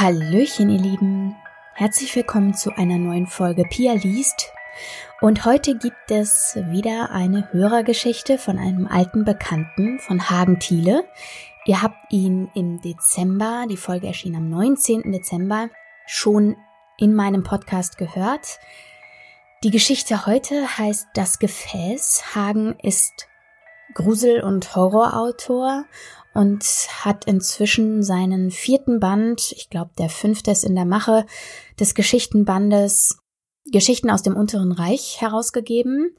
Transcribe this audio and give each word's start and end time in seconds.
Hallöchen, 0.00 0.70
ihr 0.70 0.78
Lieben. 0.78 1.34
Herzlich 1.74 2.14
willkommen 2.14 2.54
zu 2.54 2.70
einer 2.70 2.98
neuen 2.98 3.26
Folge 3.26 3.64
Pia 3.64 3.94
liest. 3.94 4.52
Und 5.20 5.44
heute 5.44 5.76
gibt 5.76 6.12
es 6.12 6.56
wieder 6.68 7.10
eine 7.10 7.48
Hörergeschichte 7.50 8.38
von 8.38 8.60
einem 8.60 8.86
alten 8.86 9.24
Bekannten 9.24 9.98
von 9.98 10.30
Hagen 10.30 10.60
Thiele. 10.60 11.02
Ihr 11.66 11.82
habt 11.82 12.12
ihn 12.12 12.48
im 12.54 12.80
Dezember, 12.80 13.66
die 13.68 13.76
Folge 13.76 14.06
erschien 14.06 14.36
am 14.36 14.48
19. 14.48 15.10
Dezember, 15.10 15.68
schon 16.06 16.54
in 16.96 17.12
meinem 17.12 17.42
Podcast 17.42 17.98
gehört. 17.98 18.60
Die 19.64 19.72
Geschichte 19.72 20.26
heute 20.26 20.78
heißt 20.78 21.08
Das 21.14 21.40
Gefäß. 21.40 22.36
Hagen 22.36 22.76
ist 22.84 23.26
Grusel- 23.94 24.42
und 24.42 24.74
Horrorautor 24.76 25.84
und 26.34 26.64
hat 27.00 27.24
inzwischen 27.24 28.02
seinen 28.02 28.50
vierten 28.50 29.00
Band, 29.00 29.52
ich 29.52 29.70
glaube 29.70 29.90
der 29.98 30.08
fünfte 30.08 30.50
ist 30.50 30.64
in 30.64 30.74
der 30.74 30.84
Mache, 30.84 31.26
des 31.80 31.94
Geschichtenbandes 31.94 33.18
Geschichten 33.70 34.10
aus 34.10 34.22
dem 34.22 34.36
Unteren 34.36 34.72
Reich 34.72 35.20
herausgegeben. 35.20 36.16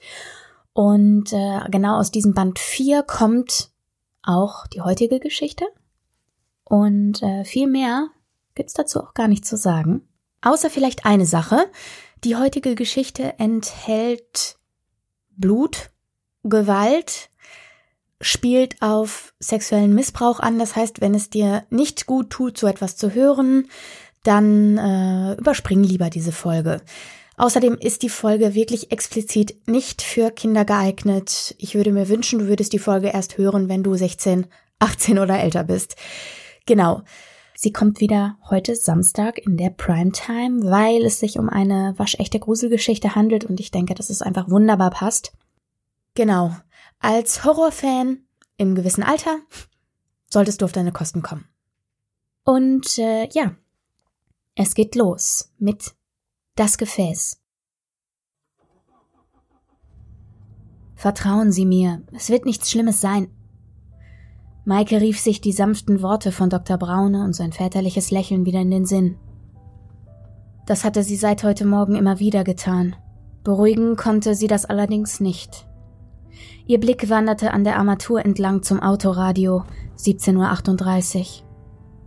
Und 0.74 1.34
äh, 1.34 1.62
genau 1.70 1.98
aus 1.98 2.12
diesem 2.12 2.34
Band 2.34 2.60
4 2.60 3.04
kommt 3.04 3.72
auch 4.22 4.68
die 4.68 4.82
heutige 4.82 5.20
Geschichte. 5.20 5.66
Und 6.64 7.24
äh, 7.24 7.44
viel 7.44 7.68
mehr 7.68 8.10
gibt's 8.56 8.74
dazu 8.74 9.02
auch 9.02 9.14
gar 9.14 9.28
nicht 9.28 9.46
zu 9.46 9.58
sagen. 9.58 10.08
Außer 10.42 10.70
vielleicht 10.70 11.06
eine 11.06 11.26
Sache. 11.26 11.66
Die 12.24 12.36
heutige 12.36 12.76
Geschichte 12.76 13.40
enthält 13.40 14.58
Blut, 15.32 15.90
Gewalt, 16.44 17.29
spielt 18.22 18.82
auf 18.82 19.34
sexuellen 19.40 19.94
Missbrauch 19.94 20.40
an. 20.40 20.60
Das 20.60 20.76
heißt, 20.76 21.02
wenn 21.02 21.16
es 21.16 21.30
dir 21.30 21.64
nicht 21.70 22.06
gut 22.06 22.30
tut, 22.30 22.58
so 22.58 22.68
etwas 22.68 22.98
zu 22.98 23.14
hören, 23.14 23.68
dann 24.24 24.78
äh, 24.78 25.34
überspring 25.36 25.84
lieber 25.84 26.10
diese 26.10 26.32
Folge. 26.32 26.82
Außerdem 27.38 27.78
ist 27.80 28.04
die 28.04 28.10
Folge 28.10 28.54
wirklich 28.54 28.92
explizit 28.92 29.56
nicht 29.66 30.02
für 30.02 30.30
Kinder 30.30 30.66
geeignet. 30.66 31.56
Ich 31.58 31.74
würde 31.74 31.94
mir 31.94 32.10
wünschen, 32.10 32.40
du 32.40 32.48
würdest 32.48 32.74
die 32.74 32.80
Folge 32.80 33.08
erst 33.08 33.38
hören, 33.38 33.70
wenn 33.70 33.82
du 33.82 33.96
16, 33.96 34.48
18 34.80 35.20
oder 35.20 35.40
älter 35.40 35.64
bist. 35.64 35.96
Genau. 36.66 37.02
Sie 37.56 37.72
kommt 37.72 38.00
wieder 38.00 38.38
heute 38.50 38.76
Samstag 38.76 39.38
in 39.38 39.58
der 39.58 39.70
Primetime, 39.70 40.64
weil 40.64 41.06
es 41.06 41.20
sich 41.20 41.40
um 41.40 41.50
eine 41.50 41.94
waschechte 41.98 42.40
Gruselgeschichte 42.40 43.16
handelt 43.16 43.44
und 43.44 43.60
ich 43.60 43.72
denke, 43.72 43.96
dass 43.96 44.10
es 44.10 44.22
einfach 44.22 44.50
wunderbar 44.50 44.92
passt. 44.92 45.34
Genau. 46.16 46.56
Als 47.00 47.46
Horrorfan 47.46 48.20
im 48.58 48.76
gewissen 48.76 49.04
Alter 49.04 49.38
solltest 50.30 50.62
du 50.62 50.66
auf 50.66 50.74
deine 50.74 50.92
Kosten 50.92 51.22
kommen. 51.22 51.46
Und 52.44 52.98
äh, 52.98 53.30
ja, 53.32 53.56
es 54.56 54.76
geht 54.76 54.96
los 54.96 55.54
mit 55.58 55.96
das 56.56 56.78
Gefäß. 56.78 57.42
Vertrauen 60.96 61.54
Sie 61.54 61.66
mir, 61.66 62.04
es 62.12 62.30
wird 62.30 62.44
nichts 62.44 62.70
Schlimmes 62.70 63.00
sein. 63.00 63.30
Maike 64.66 65.00
rief 65.00 65.18
sich 65.22 65.40
die 65.40 65.54
sanften 65.54 66.02
Worte 66.02 66.34
von 66.34 66.50
Dr. 66.50 66.78
Braune 66.78 67.24
und 67.24 67.34
sein 67.34 67.54
väterliches 67.54 68.12
Lächeln 68.12 68.46
wieder 68.46 68.60
in 68.60 68.72
den 68.72 68.86
Sinn. 68.86 69.18
Das 70.66 70.84
hatte 70.84 71.04
sie 71.04 71.16
seit 71.16 71.44
heute 71.44 71.66
Morgen 71.66 71.96
immer 71.96 72.20
wieder 72.20 72.44
getan. 72.44 72.98
Beruhigen 73.46 73.96
konnte 73.96 74.36
sie 74.36 74.48
das 74.48 74.66
allerdings 74.66 75.22
nicht. 75.22 75.69
Ihr 76.68 76.80
Blick 76.80 77.10
wanderte 77.10 77.52
an 77.52 77.64
der 77.64 77.78
Armatur 77.78 78.24
entlang 78.24 78.64
zum 78.64 78.80
Autoradio, 78.82 79.64
17.38 79.98 81.20
Uhr. 81.20 81.26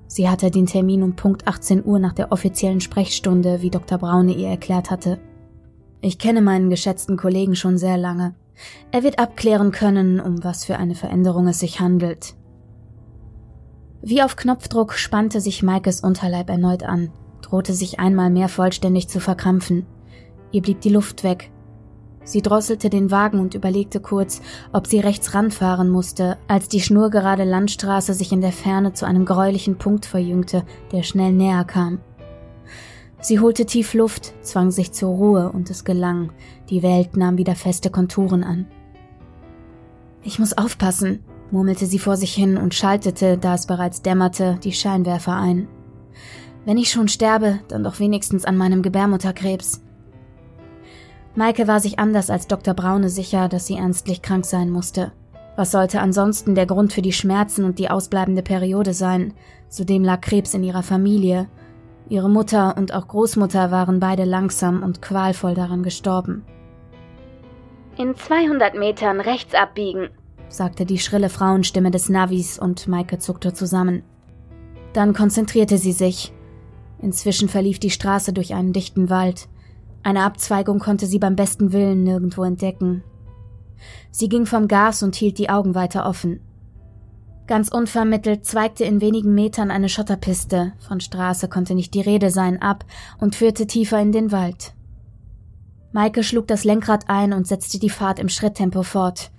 Sie 0.07 0.29
hatte 0.29 0.51
den 0.51 0.67
Termin 0.67 1.03
um 1.03 1.17
Punkt 1.17 1.47
18 1.47 1.85
Uhr 1.85 1.99
nach 1.99 2.13
der 2.13 2.33
offiziellen 2.33 2.81
Sprechstunde, 2.81 3.63
wie 3.63 3.71
Dr. 3.71 3.99
Braune 3.99 4.35
ihr 4.35 4.49
erklärt 4.49 4.91
hatte. 4.91 5.19
Ich 6.03 6.19
kenne 6.19 6.43
meinen 6.43 6.69
geschätzten 6.69 7.17
Kollegen 7.17 7.55
schon 7.55 7.79
sehr 7.79 7.97
lange. 7.97 8.35
Er 8.91 9.05
wird 9.05 9.19
abklären 9.19 9.73
können, 9.73 10.21
um 10.21 10.43
was 10.45 10.65
für 10.65 10.77
eine 10.77 10.95
Veränderung 10.95 11.47
es 11.47 11.61
sich 11.61 11.81
handelt. 11.81 12.35
Wie 14.03 14.21
auf 14.21 14.35
Knopfdruck 14.35 14.95
spannte 14.95 15.41
sich 15.41 15.63
Maikes 15.63 16.01
Unterleib 16.01 16.51
erneut 16.51 16.83
an, 16.83 17.13
drohte 17.41 17.73
sich 17.73 18.01
einmal 18.01 18.31
mehr 18.31 18.49
vollständig 18.49 19.09
zu 19.09 19.21
verkrampfen. 19.21 19.87
Ihr 20.51 20.63
blieb 20.63 20.81
die 20.81 20.89
Luft 20.89 21.23
weg, 21.23 21.52
Sie 22.25 22.43
drosselte 22.43 22.89
den 22.89 23.11
Wagen 23.11 23.41
und 23.41 23.55
überlegte 23.55 24.01
kurz, 24.01 24.41
ob 24.73 24.87
sie 24.87 25.01
rechts 25.01 25.35
ranfahren 25.35 25.89
musste, 25.89 26.39
als 26.47 26.69
die 26.69 26.81
schnurgerade 26.81 27.45
Landstraße 27.45 28.15
sich 28.15 28.33
in 28.33 28.41
der 28.41 28.53
Ferne 28.53 28.93
zu 28.93 29.07
einem 29.07 29.25
gräulichen 29.25 29.77
Punkt 29.77 30.07
verjüngte, 30.07 30.65
der 30.93 31.03
schnell 31.03 31.33
näher 31.33 31.65
kam. 31.65 31.99
Sie 33.21 33.39
holte 33.39 33.67
tief 33.67 33.95
Luft, 33.95 34.35
zwang 34.43 34.71
sich 34.71 34.93
zur 34.93 35.11
Ruhe 35.11 35.53
und 35.53 35.71
es 35.71 35.85
gelang. 35.85 36.33
Die 36.71 36.83
Welt 36.83 37.17
nahm 37.17 37.39
wieder 37.39 37.55
feste 37.55 37.91
Konturen 37.91 38.43
an. 38.43 38.67
Ich 40.23 40.39
muss 40.39 40.57
aufpassen, 40.57 41.25
murmelte 41.51 41.87
sie 41.87 41.99
vor 41.99 42.17
sich 42.17 42.35
hin 42.35 42.57
und 42.57 42.75
schaltete, 42.75 43.39
da 43.39 43.55
es 43.55 43.67
bereits 43.67 44.03
dämmerte, 44.03 44.59
die 44.63 44.73
Scheinwerfer 44.73 45.37
ein. 45.37 45.69
Wenn 46.65 46.79
ich 46.79 46.91
schon 46.91 47.09
sterbe, 47.09 47.61
dann 47.69 47.85
doch 47.85 47.99
wenigstens 47.99 48.45
an 48.45 48.57
meinem 48.57 48.83
Gebärmutterkrebs. 48.83 49.83
Maike 51.35 51.67
war 51.67 51.81
sich 51.81 51.99
anders 51.99 52.29
als 52.29 52.47
Dr. 52.47 52.75
Braune 52.75 53.09
sicher, 53.09 53.49
dass 53.49 53.67
sie 53.67 53.77
ernstlich 53.77 54.21
krank 54.21 54.45
sein 54.45 54.71
musste. 54.71 55.13
Was 55.57 55.71
sollte 55.71 56.01
ansonsten 56.01 56.55
der 56.55 56.67
Grund 56.67 56.93
für 56.93 57.03
die 57.03 57.13
Schmerzen 57.13 57.65
und 57.65 57.79
die 57.79 57.91
ausbleibende 57.91 58.43
Periode 58.43 58.95
sein? 58.95 59.35
Zudem 59.69 60.05
lag 60.05 60.21
Krebs 60.21 60.55
in 60.55 60.65
ihrer 60.65 60.83
Familie. 60.83 61.49
Ihre 62.09 62.29
Mutter 62.29 62.77
und 62.77 62.93
auch 62.95 63.09
Großmutter 63.09 63.71
waren 63.71 64.01
beide 64.01 64.25
langsam 64.25 64.83
und 64.83 65.01
qualvoll 65.01 65.55
daran 65.55 65.83
gestorben. 65.83 66.45
In 67.97 68.15
200 68.15 68.75
Metern 68.75 69.21
rechts 69.21 69.55
abbiegen, 69.55 70.09
sagte 70.49 70.87
die 70.87 70.99
schrille 70.99 71.29
Frauenstimme 71.29 71.91
des 71.91 72.09
Navis 72.09 72.59
und 72.59 72.89
Maike 72.89 73.19
zuckte 73.19 73.53
zusammen. 73.53 74.03
Dann 74.93 75.15
konzentrierte 75.15 75.79
sie 75.79 75.93
sich. 75.93 76.33
Inzwischen 76.99 77.49
verlief 77.49 77.79
die 77.79 77.91
Straße 77.91 78.33
durch 78.33 78.55
einen 78.55 78.73
dichten 78.73 79.11
Wald. 79.11 79.49
Eine 80.03 80.25
Abzweigung 80.25 80.79
konnte 80.79 81.07
sie 81.07 81.19
beim 81.19 81.37
besten 81.37 81.73
Willen 81.73 82.03
nirgendwo 82.03 82.43
entdecken. 82.43 83.05
Sie 84.11 84.29
ging 84.29 84.47
vom 84.47 84.69
Gas 84.69 85.03
und 85.03 85.15
hielt 85.15 85.39
die 85.39 85.51
Augen 85.51 85.75
weiter 85.75 86.07
offen. 86.07 86.41
Ganz 87.47 87.69
unvermittelt 87.69 88.47
zweigte 88.47 88.85
in 88.85 89.01
wenigen 89.01 89.35
Metern 89.35 89.71
eine 89.71 89.89
Schotterpiste, 89.89 90.73
von 90.79 91.01
Straße 91.01 91.49
konnte 91.49 91.75
nicht 91.75 91.93
die 91.95 92.01
Rede 92.01 92.31
sein, 92.31 92.63
ab 92.63 92.85
und 93.21 93.35
führte 93.35 93.67
tiefer 93.67 94.01
in 94.01 94.13
den 94.13 94.33
Wald. 94.33 94.75
Maike 95.93 96.23
schlug 96.23 96.47
das 96.47 96.65
Lenkrad 96.65 97.09
ein 97.09 97.33
und 97.33 97.47
setzte 97.47 97.79
die 97.79 97.91
Fahrt 97.91 98.19
im 98.19 98.29
Schritttempo 98.29 98.83
fort. 98.83 99.31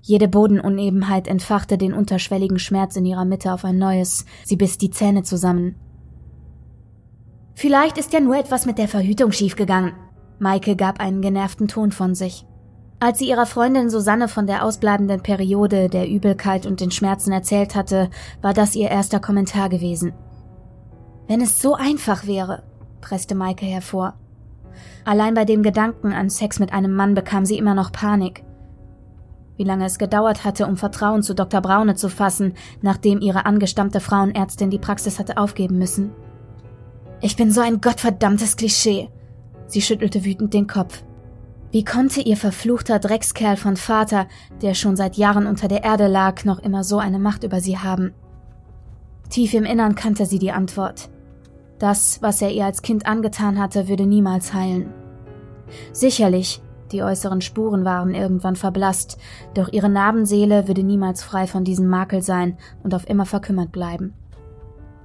Jede 0.00 0.28
Bodenunebenheit 0.28 1.28
entfachte 1.28 1.78
den 1.78 1.92
unterschwelligen 1.92 2.58
Schmerz 2.58 2.96
in 2.96 3.06
ihrer 3.06 3.24
Mitte 3.24 3.52
auf 3.52 3.64
ein 3.64 3.78
neues, 3.78 4.24
sie 4.44 4.56
biss 4.56 4.78
die 4.78 4.90
Zähne 4.90 5.22
zusammen. 5.22 5.76
Vielleicht 7.54 7.98
ist 7.98 8.12
ja 8.12 8.20
nur 8.20 8.36
etwas 8.36 8.66
mit 8.66 8.78
der 8.78 8.88
Verhütung 8.88 9.32
schiefgegangen. 9.32 9.92
Maike 10.38 10.76
gab 10.76 11.00
einen 11.00 11.22
genervten 11.22 11.68
Ton 11.68 11.92
von 11.92 12.14
sich. 12.14 12.44
Als 13.00 13.18
sie 13.18 13.28
ihrer 13.28 13.46
Freundin 13.46 13.90
Susanne 13.90 14.28
von 14.28 14.46
der 14.46 14.64
ausbleibenden 14.64 15.22
Periode, 15.22 15.88
der 15.88 16.08
Übelkeit 16.08 16.66
und 16.66 16.80
den 16.80 16.90
Schmerzen 16.90 17.32
erzählt 17.32 17.74
hatte, 17.74 18.10
war 18.42 18.54
das 18.54 18.74
ihr 18.74 18.90
erster 18.90 19.20
Kommentar 19.20 19.68
gewesen. 19.68 20.12
Wenn 21.28 21.40
es 21.40 21.60
so 21.60 21.74
einfach 21.74 22.26
wäre, 22.26 22.62
presste 23.00 23.34
Maike 23.34 23.66
hervor. 23.66 24.14
Allein 25.04 25.34
bei 25.34 25.44
dem 25.44 25.62
Gedanken 25.62 26.12
an 26.12 26.30
Sex 26.30 26.58
mit 26.58 26.72
einem 26.72 26.94
Mann 26.94 27.14
bekam 27.14 27.44
sie 27.44 27.58
immer 27.58 27.74
noch 27.74 27.92
Panik. 27.92 28.42
Wie 29.56 29.64
lange 29.64 29.84
es 29.84 29.98
gedauert 29.98 30.44
hatte, 30.44 30.66
um 30.66 30.76
Vertrauen 30.76 31.22
zu 31.22 31.34
Dr. 31.34 31.60
Braune 31.60 31.94
zu 31.94 32.08
fassen, 32.08 32.54
nachdem 32.82 33.20
ihre 33.20 33.46
angestammte 33.46 34.00
Frauenärztin 34.00 34.70
die 34.70 34.78
Praxis 34.78 35.18
hatte 35.18 35.36
aufgeben 35.36 35.78
müssen. 35.78 36.10
Ich 37.24 37.36
bin 37.36 37.50
so 37.50 37.62
ein 37.62 37.80
gottverdammtes 37.80 38.58
Klischee. 38.58 39.08
Sie 39.66 39.80
schüttelte 39.80 40.26
wütend 40.26 40.52
den 40.52 40.66
Kopf. 40.66 41.02
Wie 41.70 41.82
konnte 41.82 42.20
ihr 42.20 42.36
verfluchter 42.36 42.98
Dreckskerl 42.98 43.56
von 43.56 43.78
Vater, 43.78 44.26
der 44.60 44.74
schon 44.74 44.94
seit 44.94 45.16
Jahren 45.16 45.46
unter 45.46 45.66
der 45.66 45.84
Erde 45.84 46.06
lag, 46.06 46.44
noch 46.44 46.58
immer 46.58 46.84
so 46.84 46.98
eine 46.98 47.18
Macht 47.18 47.42
über 47.42 47.62
sie 47.62 47.78
haben? 47.78 48.12
Tief 49.30 49.54
im 49.54 49.64
Innern 49.64 49.94
kannte 49.94 50.26
sie 50.26 50.38
die 50.38 50.52
Antwort. 50.52 51.08
Das, 51.78 52.20
was 52.20 52.42
er 52.42 52.50
ihr 52.50 52.66
als 52.66 52.82
Kind 52.82 53.06
angetan 53.06 53.58
hatte, 53.58 53.88
würde 53.88 54.04
niemals 54.04 54.52
heilen. 54.52 54.92
Sicherlich, 55.94 56.60
die 56.92 57.02
äußeren 57.02 57.40
Spuren 57.40 57.86
waren 57.86 58.14
irgendwann 58.14 58.54
verblasst, 58.54 59.16
doch 59.54 59.72
ihre 59.72 59.88
Narbenseele 59.88 60.68
würde 60.68 60.82
niemals 60.82 61.22
frei 61.22 61.46
von 61.46 61.64
diesem 61.64 61.88
Makel 61.88 62.20
sein 62.20 62.58
und 62.82 62.94
auf 62.94 63.08
immer 63.08 63.24
verkümmert 63.24 63.72
bleiben. 63.72 64.12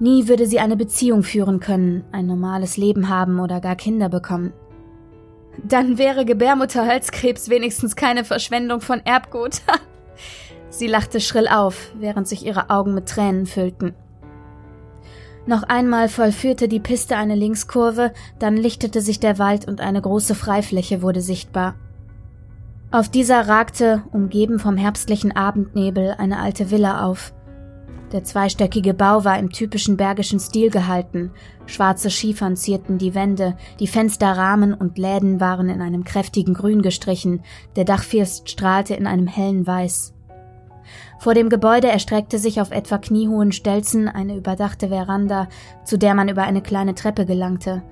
Nie 0.00 0.28
würde 0.28 0.46
sie 0.46 0.58
eine 0.58 0.76
Beziehung 0.76 1.22
führen 1.22 1.60
können, 1.60 2.04
ein 2.10 2.26
normales 2.26 2.78
Leben 2.78 3.10
haben 3.10 3.38
oder 3.38 3.60
gar 3.60 3.76
Kinder 3.76 4.08
bekommen. 4.08 4.54
Dann 5.62 5.98
wäre 5.98 6.24
Gebärmutterhalskrebs 6.24 7.50
wenigstens 7.50 7.96
keine 7.96 8.24
Verschwendung 8.24 8.80
von 8.80 9.00
Erbgut. 9.04 9.60
sie 10.70 10.86
lachte 10.86 11.20
schrill 11.20 11.48
auf, 11.48 11.92
während 11.98 12.26
sich 12.26 12.46
ihre 12.46 12.70
Augen 12.70 12.94
mit 12.94 13.10
Tränen 13.10 13.44
füllten. 13.44 13.94
Noch 15.46 15.64
einmal 15.64 16.08
vollführte 16.08 16.66
die 16.66 16.80
Piste 16.80 17.16
eine 17.16 17.34
Linkskurve, 17.34 18.12
dann 18.38 18.56
lichtete 18.56 19.02
sich 19.02 19.20
der 19.20 19.38
Wald 19.38 19.68
und 19.68 19.82
eine 19.82 20.00
große 20.00 20.34
Freifläche 20.34 21.02
wurde 21.02 21.20
sichtbar. 21.20 21.74
Auf 22.90 23.08
dieser 23.08 23.48
ragte, 23.48 24.02
umgeben 24.12 24.58
vom 24.58 24.76
herbstlichen 24.76 25.36
Abendnebel, 25.36 26.14
eine 26.18 26.38
alte 26.38 26.70
Villa 26.70 27.04
auf. 27.06 27.32
Der 28.12 28.24
zweistöckige 28.24 28.92
Bau 28.92 29.24
war 29.24 29.38
im 29.38 29.50
typischen 29.50 29.96
bergischen 29.96 30.40
Stil 30.40 30.70
gehalten. 30.70 31.30
Schwarze 31.66 32.10
Schiefern 32.10 32.56
zierten 32.56 32.98
die 32.98 33.14
Wände, 33.14 33.56
die 33.78 33.86
Fensterrahmen 33.86 34.74
und 34.74 34.98
Läden 34.98 35.40
waren 35.40 35.68
in 35.68 35.80
einem 35.80 36.02
kräftigen 36.02 36.54
Grün 36.54 36.82
gestrichen, 36.82 37.42
der 37.76 37.84
Dachfirst 37.84 38.50
strahlte 38.50 38.94
in 38.94 39.06
einem 39.06 39.28
hellen 39.28 39.64
Weiß. 39.64 40.12
Vor 41.20 41.34
dem 41.34 41.50
Gebäude 41.50 41.88
erstreckte 41.88 42.38
sich 42.38 42.60
auf 42.60 42.72
etwa 42.72 42.98
kniehohen 42.98 43.52
Stelzen 43.52 44.08
eine 44.08 44.36
überdachte 44.36 44.88
Veranda, 44.88 45.48
zu 45.84 45.96
der 45.96 46.14
man 46.14 46.28
über 46.28 46.42
eine 46.42 46.62
kleine 46.62 46.96
Treppe 46.96 47.26
gelangte. 47.26 47.82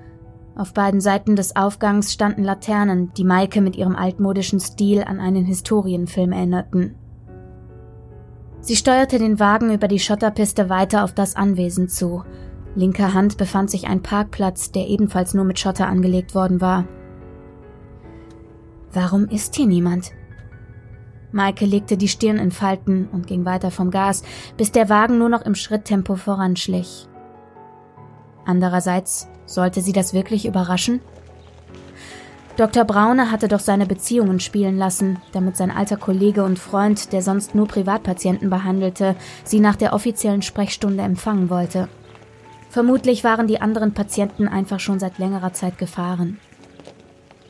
Auf 0.55 0.73
beiden 0.73 0.99
Seiten 0.99 1.37
des 1.37 1.55
Aufgangs 1.55 2.11
standen 2.11 2.43
Laternen, 2.43 3.13
die 3.13 3.23
Maike 3.23 3.61
mit 3.61 3.77
ihrem 3.77 3.95
altmodischen 3.95 4.59
Stil 4.59 5.03
an 5.03 5.21
einen 5.21 5.45
Historienfilm 5.45 6.33
erinnerten. 6.33 6.95
Sie 8.61 8.75
steuerte 8.75 9.19
den 9.19 9.39
Wagen 9.39 9.73
über 9.73 9.87
die 9.87 9.99
Schotterpiste 9.99 10.69
weiter 10.69 11.03
auf 11.03 11.13
das 11.13 11.35
Anwesen 11.35 11.87
zu. 11.87 12.23
Linker 12.75 13.13
Hand 13.13 13.37
befand 13.37 13.71
sich 13.71 13.87
ein 13.87 14.03
Parkplatz, 14.03 14.71
der 14.71 14.87
ebenfalls 14.87 15.33
nur 15.33 15.45
mit 15.45 15.59
Schotter 15.59 15.87
angelegt 15.87 16.35
worden 16.35 16.61
war. 16.61 16.85
Warum 18.91 19.27
ist 19.27 19.55
hier 19.55 19.67
niemand? 19.67 20.11
Maike 21.31 21.65
legte 21.65 21.95
die 21.95 22.07
Stirn 22.07 22.37
in 22.37 22.51
Falten 22.51 23.07
und 23.11 23.27
ging 23.27 23.45
weiter 23.45 23.71
vom 23.71 23.91
Gas, 23.91 24.23
bis 24.57 24.71
der 24.71 24.89
Wagen 24.89 25.19
nur 25.19 25.29
noch 25.29 25.43
im 25.43 25.55
Schritttempo 25.55 26.15
voranschlich. 26.15 27.07
Andererseits 28.45 29.27
sollte 29.45 29.81
sie 29.81 29.91
das 29.91 30.13
wirklich 30.13 30.45
überraschen? 30.47 31.01
Dr. 32.59 32.83
Braune 32.83 33.31
hatte 33.31 33.47
doch 33.47 33.61
seine 33.61 33.85
Beziehungen 33.85 34.41
spielen 34.41 34.77
lassen, 34.77 35.21
damit 35.31 35.55
sein 35.55 35.71
alter 35.71 35.95
Kollege 35.95 36.43
und 36.43 36.59
Freund, 36.59 37.13
der 37.13 37.21
sonst 37.21 37.55
nur 37.55 37.69
Privatpatienten 37.69 38.49
behandelte, 38.49 39.15
sie 39.45 39.61
nach 39.61 39.77
der 39.77 39.93
offiziellen 39.93 40.41
Sprechstunde 40.41 41.01
empfangen 41.01 41.49
wollte. 41.49 41.87
Vermutlich 42.69 43.23
waren 43.23 43.47
die 43.47 43.61
anderen 43.61 43.93
Patienten 43.93 44.49
einfach 44.49 44.81
schon 44.81 44.99
seit 44.99 45.19
längerer 45.19 45.53
Zeit 45.53 45.77
gefahren. 45.77 46.37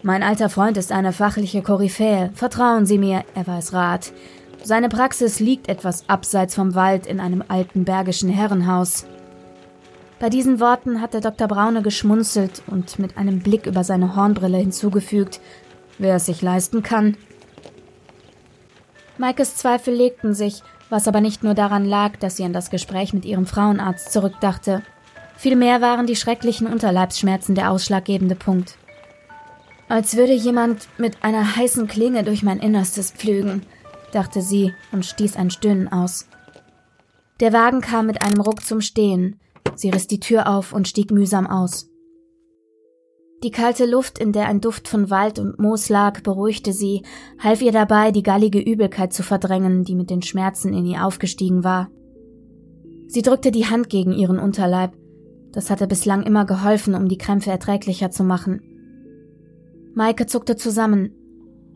Mein 0.03 0.21
alter 0.21 0.47
Freund 0.47 0.77
ist 0.77 0.91
eine 0.91 1.11
fachliche 1.11 1.63
Koryphäe. 1.63 2.29
Vertrauen 2.35 2.85
Sie 2.85 2.99
mir, 2.99 3.23
er 3.33 3.47
weiß 3.47 3.73
Rat. 3.73 4.13
Seine 4.61 4.89
Praxis 4.89 5.39
liegt 5.39 5.69
etwas 5.69 6.07
abseits 6.07 6.53
vom 6.53 6.75
Wald 6.75 7.07
in 7.07 7.19
einem 7.19 7.43
alten 7.47 7.83
bergischen 7.83 8.29
Herrenhaus. 8.29 9.07
Bei 10.19 10.29
diesen 10.29 10.59
Worten 10.59 11.01
hatte 11.01 11.21
Dr. 11.21 11.47
Braune 11.47 11.81
geschmunzelt 11.81 12.61
und 12.67 12.99
mit 12.99 13.17
einem 13.17 13.39
Blick 13.39 13.65
über 13.65 13.83
seine 13.83 14.15
Hornbrille 14.15 14.57
hinzugefügt, 14.57 15.39
wer 15.97 16.15
es 16.15 16.25
sich 16.25 16.41
leisten 16.41 16.83
kann. 16.83 17.15
Maikes 19.17 19.55
Zweifel 19.55 19.93
legten 19.93 20.33
sich, 20.33 20.61
was 20.89 21.07
aber 21.07 21.21
nicht 21.21 21.43
nur 21.43 21.53
daran 21.53 21.85
lag, 21.85 22.17
dass 22.17 22.35
sie 22.35 22.43
an 22.43 22.53
das 22.53 22.69
Gespräch 22.69 23.13
mit 23.13 23.25
ihrem 23.25 23.45
Frauenarzt 23.45 24.11
zurückdachte. 24.11 24.81
Vielmehr 25.37 25.81
waren 25.81 26.05
die 26.05 26.15
schrecklichen 26.15 26.67
Unterleibsschmerzen 26.67 27.55
der 27.55 27.71
ausschlaggebende 27.71 28.35
Punkt. 28.35 28.75
Als 29.87 30.17
würde 30.17 30.33
jemand 30.33 30.87
mit 30.97 31.23
einer 31.23 31.55
heißen 31.55 31.87
Klinge 31.87 32.23
durch 32.23 32.43
mein 32.43 32.59
Innerstes 32.59 33.11
pflügen, 33.11 33.63
dachte 34.11 34.41
sie 34.41 34.73
und 34.91 35.05
stieß 35.05 35.37
ein 35.37 35.49
Stöhnen 35.49 35.91
aus. 35.91 36.27
Der 37.39 37.53
Wagen 37.53 37.79
kam 37.81 38.05
mit 38.05 38.21
einem 38.21 38.41
Ruck 38.41 38.65
zum 38.65 38.81
Stehen. 38.81 39.39
Sie 39.79 39.89
riss 39.89 40.07
die 40.07 40.19
Tür 40.19 40.49
auf 40.49 40.73
und 40.73 40.89
stieg 40.89 41.09
mühsam 41.09 41.47
aus. 41.47 41.89
Die 43.43 43.51
kalte 43.51 43.85
Luft, 43.85 44.19
in 44.19 44.33
der 44.33 44.49
ein 44.49 44.59
Duft 44.59 44.89
von 44.89 45.09
Wald 45.09 45.39
und 45.39 45.57
Moos 45.57 45.87
lag, 45.87 46.21
beruhigte 46.21 46.73
sie, 46.73 47.03
half 47.41 47.61
ihr 47.61 47.71
dabei, 47.71 48.11
die 48.11 48.21
gallige 48.21 48.59
Übelkeit 48.59 49.13
zu 49.13 49.23
verdrängen, 49.23 49.85
die 49.85 49.95
mit 49.95 50.09
den 50.09 50.21
Schmerzen 50.21 50.73
in 50.73 50.85
ihr 50.85 51.05
aufgestiegen 51.05 51.63
war. 51.63 51.89
Sie 53.07 53.21
drückte 53.21 53.51
die 53.51 53.67
Hand 53.67 53.89
gegen 53.89 54.11
ihren 54.11 54.37
Unterleib. 54.37 54.91
Das 55.53 55.69
hatte 55.69 55.87
bislang 55.87 56.23
immer 56.23 56.43
geholfen, 56.43 56.93
um 56.93 57.07
die 57.07 57.17
Krämpfe 57.17 57.49
erträglicher 57.49 58.11
zu 58.11 58.25
machen. 58.25 58.61
Maike 59.95 60.25
zuckte 60.25 60.57
zusammen. 60.57 61.11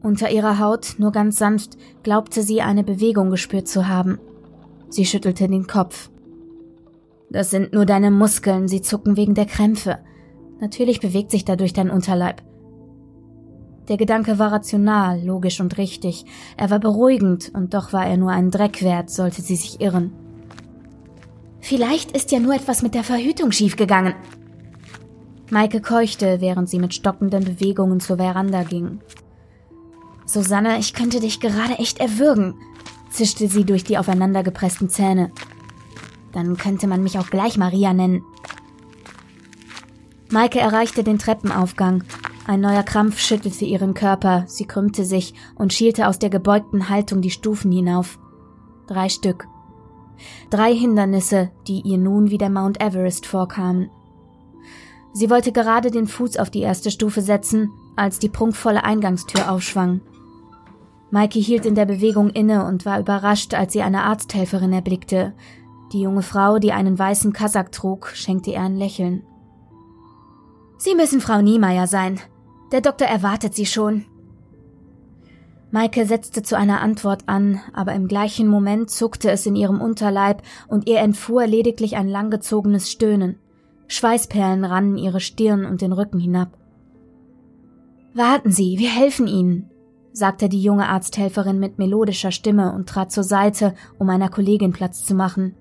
Unter 0.02 0.30
ihrer 0.30 0.60
Haut, 0.60 0.96
nur 0.98 1.14
ganz 1.14 1.38
sanft, 1.38 1.78
glaubte 2.04 2.44
sie 2.44 2.62
eine 2.62 2.84
Bewegung 2.84 3.30
gespürt 3.30 3.70
zu 3.70 3.88
haben. 3.88 4.20
Sie 4.90 5.06
schüttelte 5.06 5.48
den 5.48 5.68
Kopf. 5.68 6.10
Das 7.34 7.50
sind 7.50 7.74
nur 7.74 7.86
deine 7.86 8.12
Muskeln, 8.12 8.70
sie 8.70 8.82
zucken 8.82 9.18
wegen 9.18 9.34
der 9.34 9.46
Krämpfe. 9.46 10.00
Natürlich 10.62 11.02
bewegt 11.02 11.32
sich 11.32 11.44
dadurch 11.44 11.74
dein 11.74 11.90
Unterleib. 11.90 12.42
Der 13.90 13.98
Gedanke 13.98 14.40
war 14.40 14.54
rational, 14.54 15.22
logisch 15.22 15.60
und 15.60 15.78
richtig. 15.78 16.24
Er 16.56 16.70
war 16.70 16.80
beruhigend, 16.80 17.52
und 17.54 17.74
doch 17.74 17.92
war 17.92 18.06
er 18.08 18.16
nur 18.16 18.32
einen 18.32 18.52
Dreck 18.52 18.82
wert, 18.82 19.10
sollte 19.10 19.42
sie 19.42 19.58
sich 19.58 19.82
irren. 19.82 20.14
Vielleicht 21.60 22.16
ist 22.16 22.32
ja 22.32 22.40
nur 22.40 22.54
etwas 22.54 22.82
mit 22.82 22.94
der 22.94 23.04
Verhütung 23.04 23.52
schiefgegangen, 23.52 24.14
Maike 25.50 25.82
keuchte, 25.82 26.42
während 26.42 26.68
sie 26.68 26.80
mit 26.80 26.94
stockenden 26.94 27.44
Bewegungen 27.44 28.00
zur 28.00 28.18
Veranda 28.18 28.64
ging. 28.64 29.02
Susanne, 30.26 30.80
ich 30.80 30.94
könnte 30.94 31.20
dich 31.20 31.40
gerade 31.40 31.74
echt 31.74 32.00
erwürgen, 32.00 32.56
zischte 33.12 33.48
sie 33.48 33.64
durch 33.64 33.84
die 33.84 33.98
aufeinandergepressten 33.98 34.90
Zähne. 34.90 35.32
Dann 36.34 36.58
könnte 36.58 36.88
man 36.88 37.04
mich 37.04 37.20
auch 37.20 37.30
gleich 37.30 37.58
Maria 37.58 37.94
nennen. 37.94 38.24
Maike 40.30 40.60
erreichte 40.60 41.04
den 41.04 41.20
Treppenaufgang. 41.20 42.04
Ein 42.46 42.60
neuer 42.60 42.84
Krampf 42.84 43.20
schüttelte 43.20 43.66
ihren 43.66 43.94
Körper, 43.94 44.44
sie 44.48 44.66
krümmte 44.66 45.06
sich 45.06 45.34
und 45.56 45.72
schielte 45.72 46.08
aus 46.08 46.20
der 46.20 46.30
gebeugten 46.30 46.90
Haltung 46.90 47.22
die 47.22 47.30
Stufen 47.30 47.72
hinauf. 47.72 48.20
Drei 48.88 49.08
Stück. 49.10 49.48
Drei 50.50 50.74
Hindernisse, 50.74 51.52
die 51.68 51.82
ihr 51.82 51.98
nun 51.98 52.30
wie 52.30 52.38
der 52.38 52.50
Mount 52.50 52.82
Everest 52.82 53.26
vorkamen. 53.26 53.90
Sie 55.14 55.30
wollte 55.30 55.52
gerade 55.52 55.92
den 55.92 56.08
Fuß 56.08 56.38
auf 56.38 56.50
die 56.50 56.62
erste 56.62 56.90
Stufe 56.90 57.22
setzen, 57.22 57.70
als 57.96 58.20
die 58.20 58.30
prunkvolle 58.30 58.84
Eingangstür 58.84 59.52
aufschwang. 59.52 60.02
Maike 61.12 61.40
hielt 61.40 61.68
in 61.68 61.76
der 61.76 61.86
Bewegung 61.86 62.32
inne 62.32 62.66
und 62.66 62.86
war 62.86 63.00
überrascht, 63.00 63.54
als 63.54 63.74
sie 63.74 63.84
eine 63.84 64.02
Arzthelferin 64.04 64.74
erblickte. 64.74 65.34
Die 65.94 66.01
junge 66.01 66.24
Frau, 66.24 66.57
die 66.57 66.72
einen 66.72 66.98
weißen 66.98 67.34
Kasak 67.34 67.72
trug, 67.72 68.10
schenkte 68.16 68.50
ihr 68.50 68.62
ein 68.62 68.75
Lächeln. 68.75 69.22
Sie 70.77 70.96
müssen 70.96 71.22
Frau 71.22 71.41
Niemeyer 71.41 71.86
sein. 71.86 72.20
Der 72.72 72.82
Doktor 72.82 73.06
erwartet 73.06 73.53
Sie 73.53 73.68
schon. 73.68 74.06
Maike 75.70 76.06
setzte 76.06 76.41
zu 76.41 76.58
einer 76.58 76.82
Antwort 76.82 77.24
an, 77.27 77.60
aber 77.74 77.94
im 77.94 78.08
gleichen 78.08 78.48
Moment 78.48 78.89
zuckte 78.89 79.29
es 79.29 79.46
in 79.46 79.56
ihrem 79.56 79.82
Unterleib 79.82 80.41
und 80.68 80.89
ihr 80.89 80.98
entfuhr 81.00 81.46
lediglich 81.46 81.96
ein 81.96 82.08
langgezogenes 82.08 82.91
Stöhnen. 82.91 83.38
Schweißperlen 83.88 84.65
rannen 84.65 84.98
ihre 84.98 85.20
Stirn 85.20 85.65
und 85.65 85.82
den 85.82 85.94
Rücken 85.94 86.20
hinab. 86.20 86.58
Warten 88.15 88.51
Sie, 88.51 88.79
wir 88.79 88.89
helfen 88.89 89.27
Ihnen, 89.27 89.70
sagte 90.12 90.50
die 90.50 90.62
junge 90.62 90.88
Arzthelferin 90.88 91.60
mit 91.60 91.77
melodischer 91.77 92.32
Stimme 92.32 92.74
und 92.74 92.89
trat 92.89 93.12
zur 93.12 93.24
Seite, 93.24 93.75
um 94.00 94.10
einer 94.10 94.29
Kollegin 94.29 94.74
Platz 94.74 95.03
zu 95.03 95.13
machen. 95.15 95.56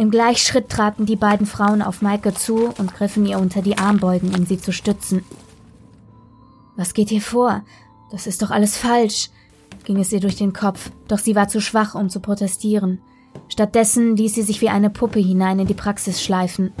Im 0.00 0.10
Gleichschritt 0.10 0.70
traten 0.70 1.04
die 1.04 1.14
beiden 1.14 1.44
Frauen 1.44 1.82
auf 1.82 2.00
Maike 2.00 2.32
zu 2.32 2.72
und 2.78 2.94
griffen 2.94 3.26
ihr 3.26 3.38
unter 3.38 3.60
die 3.60 3.76
Armbeugen, 3.76 4.34
um 4.34 4.46
sie 4.46 4.56
zu 4.56 4.72
stützen. 4.72 5.26
Was 6.74 6.94
geht 6.94 7.10
hier 7.10 7.20
vor? 7.20 7.66
Das 8.10 8.26
ist 8.26 8.40
doch 8.40 8.50
alles 8.50 8.78
falsch, 8.78 9.28
ging 9.84 9.98
es 9.98 10.10
ihr 10.10 10.20
durch 10.20 10.36
den 10.36 10.54
Kopf, 10.54 10.90
doch 11.06 11.18
sie 11.18 11.36
war 11.36 11.48
zu 11.48 11.60
schwach, 11.60 11.94
um 11.94 12.08
zu 12.08 12.20
protestieren. 12.20 13.02
Stattdessen 13.50 14.16
ließ 14.16 14.36
sie 14.36 14.42
sich 14.42 14.62
wie 14.62 14.70
eine 14.70 14.88
Puppe 14.88 15.20
hinein 15.20 15.58
in 15.58 15.66
die 15.66 15.74
Praxis 15.74 16.22
schleifen. 16.22 16.72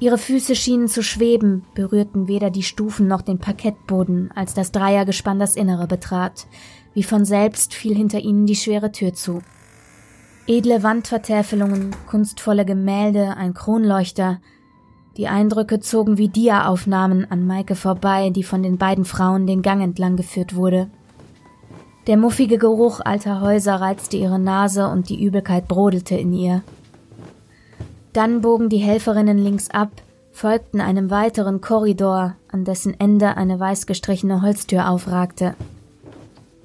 Ihre 0.00 0.16
Füße 0.16 0.56
schienen 0.56 0.88
zu 0.88 1.02
schweben, 1.02 1.66
berührten 1.74 2.28
weder 2.28 2.48
die 2.48 2.62
Stufen 2.62 3.08
noch 3.08 3.20
den 3.20 3.40
Parkettboden, 3.40 4.30
als 4.34 4.54
das 4.54 4.72
Dreiergespann 4.72 5.38
das 5.38 5.54
Innere 5.54 5.86
betrat. 5.86 6.46
Wie 6.94 7.02
von 7.02 7.26
selbst 7.26 7.74
fiel 7.74 7.94
hinter 7.94 8.20
ihnen 8.20 8.46
die 8.46 8.56
schwere 8.56 8.90
Tür 8.90 9.12
zu. 9.12 9.42
Edle 10.48 10.84
Wandvertäfelungen, 10.84 11.90
kunstvolle 12.08 12.64
Gemälde, 12.64 13.36
ein 13.36 13.52
Kronleuchter. 13.52 14.40
Die 15.16 15.26
Eindrücke 15.26 15.80
zogen 15.80 16.18
wie 16.18 16.28
Dia-Aufnahmen 16.28 17.28
an 17.28 17.44
Maike 17.48 17.74
vorbei, 17.74 18.30
die 18.30 18.44
von 18.44 18.62
den 18.62 18.78
beiden 18.78 19.04
Frauen 19.04 19.48
den 19.48 19.62
Gang 19.62 19.82
entlang 19.82 20.14
geführt 20.16 20.54
wurde. 20.54 20.88
Der 22.06 22.16
muffige 22.16 22.58
Geruch 22.58 23.00
alter 23.04 23.40
Häuser 23.40 23.80
reizte 23.80 24.16
ihre 24.16 24.38
Nase 24.38 24.86
und 24.86 25.08
die 25.08 25.20
Übelkeit 25.20 25.66
brodelte 25.66 26.14
in 26.14 26.32
ihr. 26.32 26.62
Dann 28.12 28.40
bogen 28.40 28.68
die 28.68 28.78
Helferinnen 28.78 29.38
links 29.38 29.68
ab, 29.70 29.90
folgten 30.30 30.80
einem 30.80 31.10
weiteren 31.10 31.60
Korridor, 31.60 32.36
an 32.52 32.64
dessen 32.64 32.94
Ende 33.00 33.36
eine 33.36 33.58
weiß 33.58 33.86
gestrichene 33.86 34.42
Holztür 34.42 34.88
aufragte. 34.90 35.56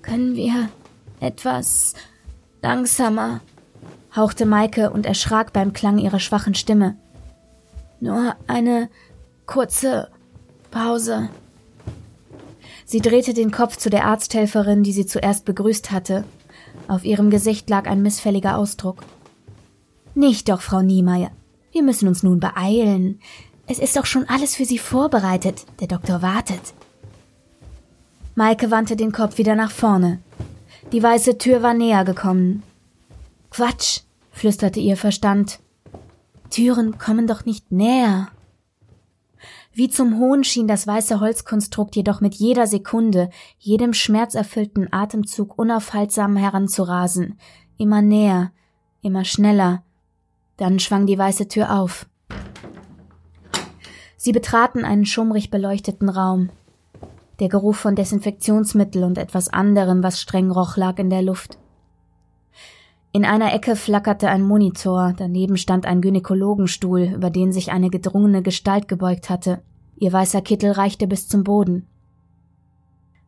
Können 0.04 0.36
wir 0.36 0.70
etwas 1.20 1.96
langsamer? 2.62 3.42
Hauchte 4.16 4.46
Maike 4.46 4.90
und 4.90 5.06
erschrak 5.06 5.54
beim 5.54 5.74
Klang 5.74 5.98
ihrer 5.98 6.20
schwachen 6.20 6.56
Stimme. 6.56 6.96
Nur 8.00 8.36
eine 8.48 8.90
kurze 9.46 10.10
Pause. 10.72 11.30
Sie 12.86 13.00
drehte 13.00 13.34
den 13.34 13.52
Kopf 13.52 13.78
zu 13.78 13.90
der 13.90 14.06
Arzthelferin, 14.06 14.84
die 14.84 14.92
sie 14.92 15.06
zuerst 15.06 15.46
begrüßt 15.46 15.92
hatte. 15.92 16.26
Auf 16.88 17.06
ihrem 17.06 17.30
Gesicht 17.30 17.70
lag 17.70 17.88
ein 17.88 18.02
missfälliger 18.02 18.58
Ausdruck. 18.58 19.04
Nicht 20.14 20.50
doch, 20.50 20.62
Frau 20.62 20.82
Niemeyer. 20.82 21.32
Wir 21.72 21.84
müssen 21.84 22.08
uns 22.08 22.22
nun 22.22 22.40
beeilen. 22.40 23.22
Es 23.68 23.80
ist 23.80 23.96
doch 23.96 24.06
schon 24.06 24.28
alles 24.28 24.56
für 24.56 24.66
Sie 24.66 24.78
vorbereitet. 24.78 25.66
Der 25.80 25.88
Doktor 25.88 26.22
wartet. 26.22 26.74
Maike 28.36 28.72
wandte 28.72 28.96
den 28.96 29.12
Kopf 29.12 29.38
wieder 29.38 29.56
nach 29.56 29.72
vorne. 29.72 30.20
Die 30.92 31.02
weiße 31.02 31.38
Tür 31.38 31.62
war 31.62 31.74
näher 31.74 32.04
gekommen. 32.04 32.64
Quatsch, 33.52 34.04
flüsterte 34.32 34.80
ihr 34.80 34.96
Verstand. 34.96 35.60
Türen 36.50 36.98
kommen 36.98 37.28
doch 37.28 37.44
nicht 37.44 37.70
näher. 37.70 38.30
Wie 39.74 39.90
zum 39.90 40.20
Hohn 40.20 40.46
schien 40.46 40.68
das 40.68 40.88
weiße 40.88 41.20
Holzkonstrukt 41.20 41.96
jedoch 41.98 42.22
mit 42.22 42.34
jeder 42.36 42.66
Sekunde, 42.66 43.30
jedem 43.60 43.94
schmerzerfüllten 43.94 44.92
Atemzug 44.92 45.60
unaufhaltsam 45.60 46.38
heranzurasen, 46.38 47.38
immer 47.78 48.02
näher, 48.02 48.52
immer 49.02 49.26
schneller. 49.26 49.84
Dann 50.56 50.80
schwang 50.80 51.06
die 51.06 51.18
weiße 51.18 51.50
Tür 51.50 51.78
auf. 51.78 52.06
Sie 54.16 54.32
betraten 54.32 54.86
einen 54.86 55.06
schummrig 55.06 55.50
beleuchteten 55.50 56.08
Raum. 56.08 56.52
Der 57.40 57.50
Geruch 57.50 57.76
von 57.76 57.96
Desinfektionsmittel 57.96 59.04
und 59.04 59.18
etwas 59.18 59.50
anderem, 59.50 60.04
was 60.04 60.22
streng 60.22 60.52
roch, 60.52 60.78
lag 60.78 61.00
in 61.00 61.10
der 61.10 61.22
Luft. 61.22 61.58
In 63.14 63.26
einer 63.26 63.54
Ecke 63.54 63.76
flackerte 63.76 64.30
ein 64.30 64.42
Monitor, 64.42 65.14
daneben 65.18 65.58
stand 65.58 65.86
ein 65.86 66.02
Gynäkologenstuhl, 66.02 67.14
über 67.16 67.30
den 67.30 67.52
sich 67.52 67.72
eine 67.72 67.90
gedrungene 67.90 68.42
Gestalt 68.42 68.88
gebeugt 68.88 69.30
hatte. 69.30 69.62
Ihr 69.98 70.14
weißer 70.14 70.42
Kittel 70.42 70.72
reichte 70.72 71.08
bis 71.08 71.28
zum 71.28 71.44
Boden. 71.44 71.88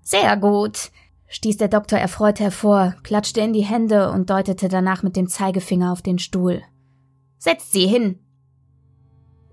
Sehr 0.01 0.37
gut, 0.37 0.91
stieß 1.27 1.57
der 1.57 1.67
Doktor 1.67 1.99
erfreut 1.99 2.39
hervor, 2.39 2.95
klatschte 3.03 3.41
in 3.41 3.53
die 3.53 3.65
Hände 3.65 4.11
und 4.11 4.29
deutete 4.29 4.69
danach 4.69 5.03
mit 5.03 5.17
dem 5.17 5.27
Zeigefinger 5.27 5.91
auf 5.91 6.01
den 6.01 6.17
Stuhl. 6.17 6.61
Setzt 7.37 7.73
sie 7.73 7.87
hin. 7.87 8.19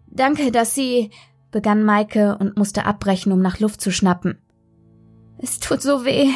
Danke, 0.07 0.51
dass 0.53 0.75
Sie, 0.75 1.11
begann 1.51 1.85
Maike 1.85 2.37
und 2.39 2.57
musste 2.57 2.85
abbrechen, 2.85 3.33
um 3.33 3.41
nach 3.41 3.61
Luft 3.61 3.81
zu 3.81 3.91
schnappen. 3.91 4.39
Es 5.39 5.59
tut 5.59 5.83
so 5.83 6.05
weh. 6.05 6.29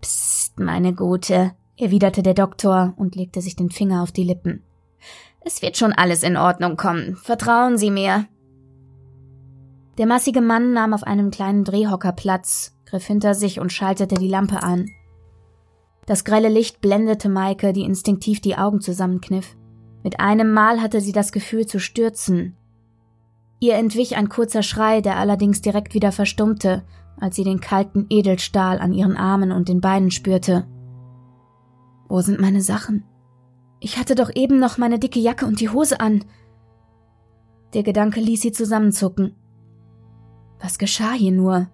Psst, 0.00 0.58
meine 0.58 0.94
Gute, 0.94 1.52
erwiderte 1.82 2.22
der 2.22 2.34
Doktor 2.34 2.94
und 2.96 3.16
legte 3.16 3.40
sich 3.40 3.56
den 3.56 3.70
Finger 3.70 4.02
auf 4.02 4.12
die 4.12 4.24
Lippen. 4.24 4.62
Es 5.40 5.62
wird 5.62 5.76
schon 5.76 5.92
alles 5.92 6.22
in 6.22 6.36
Ordnung 6.36 6.76
kommen. 6.76 7.16
Vertrauen 7.16 7.76
Sie 7.76 7.90
mir. 7.90 8.26
Der 9.98 10.06
massige 10.06 10.40
Mann 10.40 10.72
nahm 10.72 10.94
auf 10.94 11.02
einem 11.02 11.30
kleinen 11.30 11.64
Drehhocker 11.64 12.12
Platz, 12.12 12.74
griff 12.86 13.06
hinter 13.06 13.34
sich 13.34 13.60
und 13.60 13.72
schaltete 13.72 14.14
die 14.14 14.28
Lampe 14.28 14.62
an. 14.62 14.88
Das 16.06 16.24
grelle 16.24 16.48
Licht 16.48 16.80
blendete 16.80 17.28
Maike, 17.28 17.72
die 17.72 17.84
instinktiv 17.84 18.40
die 18.40 18.56
Augen 18.56 18.80
zusammenkniff. 18.80 19.56
Mit 20.02 20.20
einem 20.20 20.52
Mal 20.52 20.80
hatte 20.80 21.00
sie 21.00 21.12
das 21.12 21.30
Gefühl 21.30 21.66
zu 21.66 21.78
stürzen. 21.78 22.56
Ihr 23.60 23.74
entwich 23.74 24.16
ein 24.16 24.28
kurzer 24.28 24.62
Schrei, 24.62 25.00
der 25.00 25.16
allerdings 25.16 25.60
direkt 25.60 25.94
wieder 25.94 26.10
verstummte, 26.10 26.82
als 27.20 27.36
sie 27.36 27.44
den 27.44 27.60
kalten 27.60 28.06
Edelstahl 28.10 28.80
an 28.80 28.92
ihren 28.92 29.16
Armen 29.16 29.52
und 29.52 29.68
den 29.68 29.80
Beinen 29.80 30.10
spürte. 30.10 30.66
Wo 32.12 32.20
sind 32.20 32.38
meine 32.38 32.60
Sachen? 32.60 33.04
Ich 33.80 33.96
hatte 33.96 34.14
doch 34.14 34.30
eben 34.34 34.58
noch 34.58 34.76
meine 34.76 34.98
dicke 34.98 35.18
Jacke 35.18 35.46
und 35.46 35.60
die 35.60 35.70
Hose 35.70 35.98
an. 35.98 36.26
Der 37.72 37.82
Gedanke 37.82 38.20
ließ 38.20 38.42
sie 38.42 38.52
zusammenzucken. 38.52 39.34
Was 40.60 40.76
geschah 40.76 41.12
hier 41.12 41.32
nur? 41.32 41.70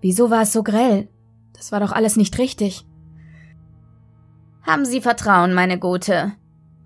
Wieso 0.00 0.30
war 0.30 0.40
es 0.40 0.54
so 0.54 0.62
grell? 0.62 1.10
Das 1.52 1.72
war 1.72 1.80
doch 1.80 1.92
alles 1.92 2.16
nicht 2.16 2.38
richtig. 2.38 2.86
Haben 4.62 4.86
Sie 4.86 5.02
Vertrauen, 5.02 5.52
meine 5.52 5.78
Gute. 5.78 6.32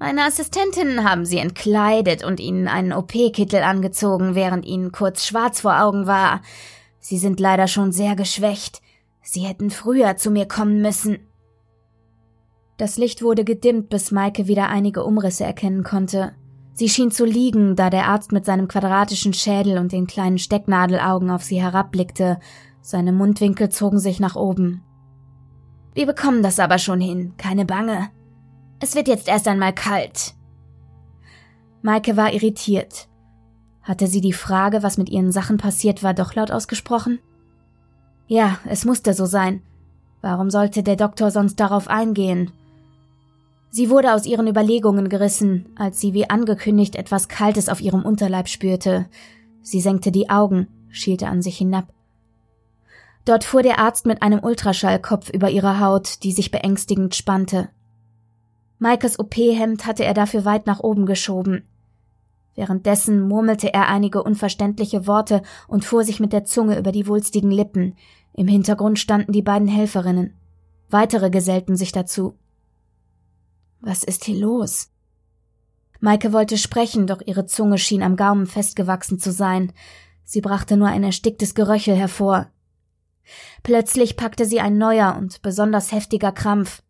Meine 0.01 0.25
Assistentinnen 0.25 1.09
haben 1.09 1.25
Sie 1.25 1.39
entkleidet 1.39 2.25
und 2.25 2.41
Ihnen 2.41 2.67
einen 2.67 2.93
OP-Kittel 2.93 3.63
angezogen, 3.63 4.35
während 4.35 4.67
Ihnen 4.67 4.91
kurz 4.91 5.25
schwarz 5.25 5.61
vor 5.61 5.81
Augen 5.81 6.09
war. 6.09 6.43
Sie 6.99 7.19
sind 7.19 7.39
leider 7.39 7.69
schon 7.69 7.93
sehr 7.93 8.17
geschwächt. 8.17 8.83
Sie 9.23 9.43
hätten 9.43 9.71
früher 9.71 10.17
zu 10.17 10.33
mir 10.33 10.49
kommen 10.49 10.83
müssen. 10.83 11.21
Das 12.81 12.97
Licht 12.97 13.21
wurde 13.21 13.45
gedimmt, 13.45 13.91
bis 13.91 14.11
Maike 14.11 14.47
wieder 14.47 14.71
einige 14.71 15.05
Umrisse 15.05 15.45
erkennen 15.45 15.85
konnte. 15.85 16.33
Sie 16.73 16.89
schien 16.89 17.11
zu 17.11 17.27
liegen, 17.27 17.77
da 17.77 17.91
der 17.91 18.07
Arzt 18.07 18.33
mit 18.33 18.47
seinem 18.47 18.69
quadratischen 18.69 19.35
Schädel 19.35 19.77
und 19.77 19.93
den 19.93 20.07
kleinen 20.07 20.39
Stecknadelaugen 20.39 21.31
auf 21.31 21.43
sie 21.43 21.61
herabblickte. 21.61 22.41
Seine 22.81 23.13
Mundwinkel 23.13 23.69
zogen 23.69 23.99
sich 23.99 24.19
nach 24.19 24.35
oben. 24.35 24.83
Wir 25.93 26.07
bekommen 26.07 26.43
das 26.43 26.59
aber 26.59 26.79
schon 26.79 27.03
hin, 27.03 27.35
keine 27.37 27.67
Bange. 27.67 28.09
Es 28.81 28.95
wird 28.95 29.09
jetzt 29.09 29.29
erst 29.29 29.47
einmal 29.47 29.75
kalt. 29.75 30.33
Maike 31.83 32.17
war 32.17 32.33
irritiert. 32.33 33.11
Hatte 33.83 34.07
sie 34.07 34.23
die 34.23 34.33
Frage, 34.33 34.83
was 34.83 34.97
mit 34.97 35.11
ihren 35.11 35.33
Sachen 35.33 35.59
passiert 35.59 36.03
war, 36.03 36.15
doch 36.15 36.35
laut 36.35 36.51
ausgesprochen? 36.51 37.19
Ja, 38.27 38.59
es 38.65 38.87
musste 38.87 39.13
so 39.13 39.27
sein. 39.27 39.61
Warum 40.23 40.49
sollte 40.49 40.83
der 40.83 40.97
Doktor 40.97 41.31
sonst 41.31 41.61
darauf 41.61 41.87
eingehen? 41.87 42.53
Sie 43.71 43.89
wurde 43.89 44.15
aus 44.15 44.27
ihren 44.27 44.49
Überlegungen 44.49 45.09
gerissen, 45.09 45.67
als 45.77 46.01
sie 46.01 46.13
wie 46.13 46.29
angekündigt 46.29 46.97
etwas 46.97 47.29
Kaltes 47.29 47.69
auf 47.69 47.81
ihrem 47.81 48.05
Unterleib 48.05 48.49
spürte. 48.49 49.07
Sie 49.63 49.81
senkte 49.81 50.11
die 50.11 50.29
Augen, 50.29 50.67
schielte 50.89 51.29
an 51.29 51.41
sich 51.41 51.57
hinab. 51.59 51.93
Dort 53.25 53.45
fuhr 53.45 53.63
der 53.63 53.79
Arzt 53.79 54.07
mit 54.07 54.23
einem 54.23 54.43
Ultraschallkopf 54.43 55.31
über 55.31 55.51
ihre 55.51 55.79
Haut, 55.79 56.25
die 56.25 56.33
sich 56.33 56.51
beängstigend 56.51 57.15
spannte. 57.15 57.69
Maikes 58.79 59.19
OP-Hemd 59.21 59.87
hatte 59.87 60.05
er 60.05 60.15
dafür 60.15 60.45
weit 60.45 60.67
nach 60.67 60.81
oben 60.81 61.07
geschoben. 61.07 61.65
Währenddessen 62.57 63.29
murmelte 63.29 63.73
er 63.73 63.89
einige 63.89 64.23
unverständliche 64.23 65.07
Worte 65.07 65.43
und 65.69 65.85
fuhr 65.85 66.03
sich 66.03 66.19
mit 66.19 66.33
der 66.33 66.45
Zunge 66.45 66.79
über 66.79 66.91
die 66.91 67.07
wulstigen 67.07 67.51
Lippen. 67.51 67.95
Im 68.33 68.49
Hintergrund 68.49 68.99
standen 68.99 69.33
die 69.33 69.43
beiden 69.43 69.69
Helferinnen. 69.69 70.35
Weitere 70.89 71.31
gesellten 71.31 71.77
sich 71.77 71.93
dazu. 71.93 72.35
Was 73.81 74.05
ist 74.05 74.25
hier 74.25 74.39
los? 74.39 74.91
Maike 76.01 76.33
wollte 76.33 76.59
sprechen, 76.59 77.07
doch 77.07 77.21
ihre 77.25 77.47
Zunge 77.47 77.79
schien 77.79 78.03
am 78.03 78.17
Gaumen 78.17 78.47
festgewachsen 78.47 79.19
zu 79.19 79.33
sein. 79.33 79.73
Sie 80.25 80.41
brachte 80.41 80.77
nur 80.77 80.89
ein 80.89 81.05
ersticktes 81.05 81.55
Geröchel 81.55 81.97
hervor. 81.97 82.51
Plötzlich 83.63 84.17
packte 84.17 84.45
sie 84.45 84.61
ein 84.61 84.79
neuer 84.79 85.17
und 85.17 85.43
besonders 85.43 85.93
heftiger 85.93 86.33
Krampf. 86.33 86.83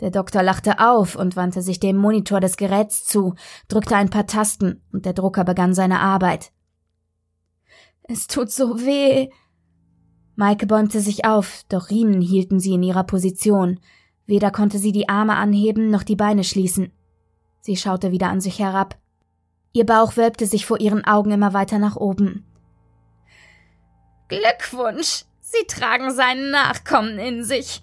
Der 0.00 0.10
Doktor 0.10 0.42
lachte 0.42 0.78
auf 0.78 1.16
und 1.16 1.36
wandte 1.36 1.62
sich 1.62 1.80
dem 1.80 1.96
Monitor 1.96 2.40
des 2.40 2.56
Geräts 2.56 3.04
zu, 3.04 3.34
drückte 3.68 3.96
ein 3.96 4.10
paar 4.10 4.26
Tasten 4.26 4.82
und 4.92 5.06
der 5.06 5.14
Drucker 5.14 5.44
begann 5.44 5.74
seine 5.74 6.00
Arbeit. 6.00 6.52
Es 8.02 8.26
tut 8.26 8.50
so 8.50 8.80
weh. 8.80 9.30
Maike 10.34 10.66
bäumte 10.66 11.00
sich 11.00 11.24
auf, 11.24 11.64
doch 11.70 11.88
Riemen 11.90 12.20
hielten 12.20 12.60
sie 12.60 12.74
in 12.74 12.82
ihrer 12.82 13.04
Position. 13.04 13.80
Weder 14.26 14.50
konnte 14.50 14.78
sie 14.78 14.92
die 14.92 15.08
Arme 15.08 15.36
anheben 15.36 15.90
noch 15.90 16.02
die 16.02 16.16
Beine 16.16 16.44
schließen. 16.44 16.92
Sie 17.60 17.76
schaute 17.76 18.10
wieder 18.10 18.28
an 18.28 18.40
sich 18.40 18.58
herab. 18.58 18.96
Ihr 19.72 19.86
Bauch 19.86 20.16
wölbte 20.16 20.46
sich 20.46 20.66
vor 20.66 20.80
ihren 20.80 21.04
Augen 21.04 21.30
immer 21.30 21.52
weiter 21.52 21.78
nach 21.78 21.96
oben. 21.96 22.44
Glückwunsch! 24.28 25.24
Sie 25.40 25.64
tragen 25.68 26.10
seinen 26.10 26.50
Nachkommen 26.50 27.18
in 27.18 27.44
sich. 27.44 27.82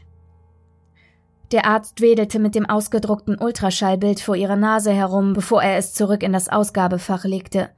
Der 1.54 1.66
Arzt 1.66 2.02
wedelte 2.02 2.40
mit 2.40 2.56
dem 2.56 2.66
ausgedruckten 2.66 3.38
Ultraschallbild 3.38 4.20
vor 4.20 4.36
ihrer 4.36 4.56
Nase 4.56 4.92
herum, 4.92 5.34
bevor 5.34 5.64
er 5.64 5.78
es 5.78 5.94
zurück 5.94 6.24
in 6.24 6.34
das 6.34 6.50
Ausgabefach 6.50 7.24
legte. 7.24 7.70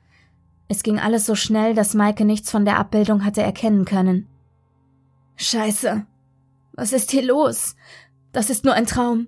Es 0.67 0.81
ging 0.81 0.97
alles 0.99 1.25
so 1.25 1.35
schnell, 1.35 1.75
dass 1.75 1.93
Maike 1.93 2.25
nichts 2.25 2.49
von 2.49 2.65
der 2.65 2.79
Abbildung 2.79 3.23
hatte 3.25 3.43
erkennen 3.43 3.85
können. 3.85 4.27
Scheiße. 5.35 6.05
Was 6.73 6.93
ist 6.93 7.11
hier 7.11 7.23
los? 7.23 7.75
Das 8.35 8.49
ist 8.49 8.65
nur 8.65 8.73
ein 8.73 8.85
Traum. 8.85 9.27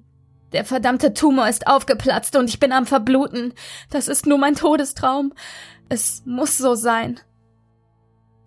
Der 0.52 0.66
verdammte 0.66 1.14
Tumor 1.14 1.48
ist 1.48 1.66
aufgeplatzt 1.66 2.36
und 2.36 2.50
ich 2.50 2.60
bin 2.60 2.74
am 2.74 2.86
Verbluten. 2.86 3.54
Das 3.90 4.10
ist 4.10 4.26
nur 4.26 4.38
mein 4.38 4.56
Todestraum. 4.56 5.32
Es 5.88 6.24
muss 6.26 6.58
so 6.58 6.76
sein. 6.76 7.18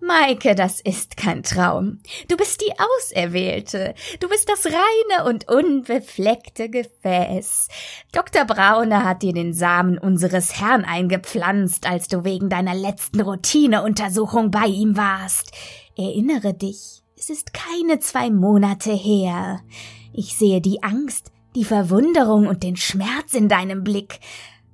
Maike, 0.02 0.54
das 0.54 0.82
ist 0.82 1.16
kein 1.16 1.42
Traum. 1.42 2.00
Du 2.28 2.36
bist 2.36 2.60
die 2.60 2.74
Auserwählte. 2.78 3.94
Du 4.20 4.28
bist 4.28 4.50
das 4.50 4.66
reine 4.66 5.30
und 5.30 5.48
unbefleckte 5.48 6.68
Gefäß. 6.68 7.68
Dr. 8.12 8.44
Brauner 8.44 9.04
hat 9.04 9.22
dir 9.22 9.32
den 9.32 9.54
Samen 9.54 9.96
unseres 9.96 10.60
Herrn 10.60 10.84
eingepflanzt, 10.84 11.88
als 11.88 12.08
du 12.08 12.24
wegen 12.24 12.50
deiner 12.50 12.74
letzten 12.74 13.22
Routineuntersuchung 13.22 14.50
bei 14.50 14.66
ihm 14.66 14.98
warst. 14.98 15.52
Erinnere 15.96 16.52
dich, 16.52 17.02
es 17.16 17.30
ist 17.30 17.54
keine 17.54 17.98
zwei 18.00 18.28
Monate 18.28 18.92
her. 18.92 19.62
Ich 20.12 20.36
sehe 20.36 20.60
die 20.60 20.82
Angst, 20.82 21.32
die 21.54 21.64
Verwunderung 21.64 22.46
und 22.46 22.62
den 22.62 22.76
Schmerz 22.76 23.34
in 23.34 23.48
deinem 23.48 23.84
Blick. 23.84 24.20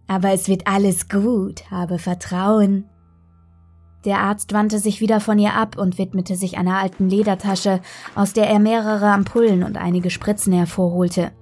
Aber 0.06 0.30
es 0.32 0.48
wird 0.48 0.66
alles 0.66 1.08
gut, 1.08 1.70
habe 1.70 1.98
Vertrauen. 1.98 2.84
Der 4.04 4.20
Arzt 4.20 4.52
wandte 4.52 4.78
sich 4.78 5.00
wieder 5.00 5.20
von 5.20 5.38
ihr 5.38 5.54
ab 5.54 5.76
und 5.76 5.98
widmete 5.98 6.36
sich 6.36 6.56
einer 6.58 6.78
alten 6.78 7.08
Ledertasche, 7.08 7.80
aus 8.14 8.32
der 8.32 8.48
er 8.48 8.60
mehrere 8.60 9.10
Ampullen 9.10 9.64
und 9.64 9.76
einige 9.76 10.10
Spritzen 10.10 10.52
hervorholte. 10.52 11.32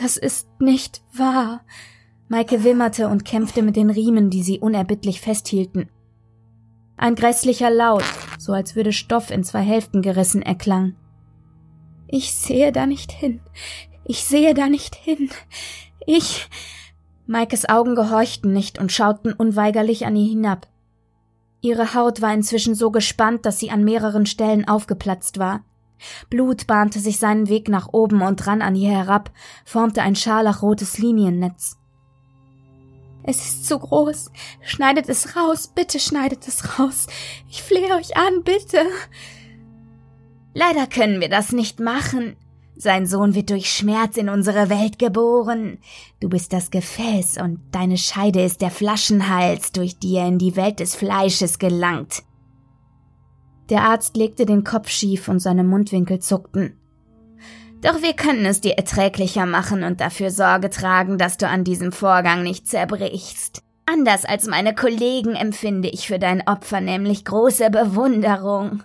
Das 0.00 0.16
ist 0.16 0.48
nicht 0.60 1.02
wahr. 1.12 1.60
Maike 2.28 2.64
wimmerte 2.64 3.08
und 3.08 3.24
kämpfte 3.24 3.62
mit 3.62 3.76
den 3.76 3.90
Riemen, 3.90 4.30
die 4.30 4.42
sie 4.42 4.60
unerbittlich 4.60 5.20
festhielten. 5.20 5.90
Ein 6.96 7.14
grässlicher 7.14 7.70
Laut, 7.70 8.04
so 8.38 8.52
als 8.52 8.74
würde 8.74 8.92
Stoff 8.92 9.30
in 9.30 9.44
zwei 9.44 9.60
Hälften 9.60 10.02
gerissen, 10.02 10.42
erklang. 10.42 10.94
Ich 12.08 12.34
sehe 12.34 12.72
da 12.72 12.86
nicht 12.86 13.12
hin. 13.12 13.40
Ich 14.04 14.24
sehe 14.24 14.54
da 14.54 14.68
nicht 14.68 14.94
hin. 14.94 15.30
Ich. 16.06 16.48
Maikes 17.26 17.68
Augen 17.68 17.94
gehorchten 17.94 18.54
nicht 18.54 18.78
und 18.78 18.90
schauten 18.90 19.34
unweigerlich 19.34 20.06
an 20.06 20.16
ihr 20.16 20.28
hinab. 20.28 20.66
Ihre 21.60 21.92
Haut 21.94 22.22
war 22.22 22.32
inzwischen 22.32 22.74
so 22.74 22.90
gespannt, 22.90 23.44
dass 23.44 23.58
sie 23.58 23.70
an 23.70 23.84
mehreren 23.84 24.24
Stellen 24.24 24.66
aufgeplatzt 24.66 25.38
war. 25.38 25.64
Blut 26.30 26.66
bahnte 26.66 27.00
sich 27.00 27.18
seinen 27.18 27.48
Weg 27.48 27.68
nach 27.68 27.88
oben 27.92 28.22
und 28.22 28.46
rann 28.46 28.62
an 28.62 28.74
ihr 28.74 28.90
herab, 28.90 29.30
formte 29.64 30.00
ein 30.00 30.16
scharlachrotes 30.16 30.98
Liniennetz. 30.98 31.76
Es 33.24 33.44
ist 33.44 33.66
zu 33.66 33.78
groß. 33.78 34.30
Schneidet 34.62 35.08
es 35.10 35.36
raus, 35.36 35.68
bitte 35.74 35.98
schneidet 35.98 36.48
es 36.48 36.78
raus. 36.78 37.08
Ich 37.50 37.62
flehe 37.62 37.94
euch 37.94 38.16
an, 38.16 38.42
bitte. 38.42 38.86
Leider 40.58 40.88
können 40.88 41.20
wir 41.20 41.28
das 41.28 41.52
nicht 41.52 41.78
machen. 41.78 42.34
Sein 42.74 43.06
Sohn 43.06 43.36
wird 43.36 43.50
durch 43.50 43.70
Schmerz 43.70 44.16
in 44.16 44.28
unsere 44.28 44.68
Welt 44.68 44.98
geboren. 44.98 45.78
Du 46.18 46.28
bist 46.28 46.52
das 46.52 46.72
Gefäß 46.72 47.38
und 47.40 47.60
deine 47.70 47.96
Scheide 47.96 48.42
ist 48.42 48.60
der 48.60 48.72
Flaschenhals, 48.72 49.70
durch 49.70 50.00
die 50.00 50.16
er 50.16 50.26
in 50.26 50.38
die 50.38 50.56
Welt 50.56 50.80
des 50.80 50.96
Fleisches 50.96 51.60
gelangt. 51.60 52.24
Der 53.70 53.82
Arzt 53.82 54.16
legte 54.16 54.46
den 54.46 54.64
Kopf 54.64 54.88
schief 54.88 55.28
und 55.28 55.38
seine 55.38 55.62
Mundwinkel 55.62 56.18
zuckten. 56.18 56.76
Doch 57.80 58.02
wir 58.02 58.14
können 58.14 58.44
es 58.44 58.60
dir 58.60 58.72
erträglicher 58.78 59.46
machen 59.46 59.84
und 59.84 60.00
dafür 60.00 60.32
Sorge 60.32 60.70
tragen, 60.70 61.18
dass 61.18 61.36
du 61.36 61.46
an 61.46 61.62
diesem 61.62 61.92
Vorgang 61.92 62.42
nicht 62.42 62.66
zerbrichst. 62.66 63.62
Anders 63.86 64.24
als 64.24 64.48
meine 64.48 64.74
Kollegen 64.74 65.36
empfinde 65.36 65.88
ich 65.88 66.08
für 66.08 66.18
dein 66.18 66.48
Opfer 66.48 66.80
nämlich 66.80 67.24
große 67.24 67.70
Bewunderung. 67.70 68.82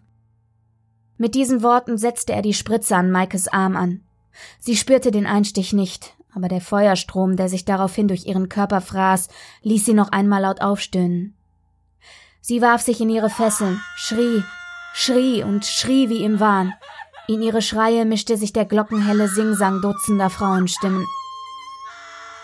Mit 1.23 1.35
diesen 1.35 1.63
Worten 1.63 1.97
setzte 1.97 2.33
er 2.33 2.41
die 2.41 2.53
Spritze 2.53 2.97
an 2.97 3.09
Maikes 3.09 3.47
Arm 3.47 3.77
an. 3.77 4.01
Sie 4.59 4.75
spürte 4.75 5.09
den 5.09 5.25
Einstich 5.25 5.71
nicht, 5.71 6.15
aber 6.35 6.49
der 6.49 6.59
Feuerstrom, 6.59 7.37
der 7.37 7.47
sich 7.47 7.63
daraufhin 7.63 8.09
durch 8.09 8.25
ihren 8.25 8.49
Körper 8.49 8.81
fraß, 8.81 9.29
ließ 9.61 9.85
sie 9.85 9.93
noch 9.93 10.11
einmal 10.11 10.41
laut 10.41 10.59
aufstöhnen. 10.59 11.37
Sie 12.41 12.61
warf 12.61 12.81
sich 12.81 12.99
in 12.99 13.09
ihre 13.09 13.29
Fesseln, 13.29 13.79
schrie, 13.95 14.43
schrie 14.93 15.43
und 15.43 15.65
schrie 15.65 16.09
wie 16.09 16.25
im 16.25 16.41
Wahn. 16.41 16.73
In 17.29 17.41
ihre 17.41 17.61
Schreie 17.61 18.03
mischte 18.03 18.35
sich 18.35 18.51
der 18.51 18.65
glockenhelle 18.65 19.29
Singsang 19.29 19.81
dutzender 19.81 20.29
Frauenstimmen. 20.29 21.05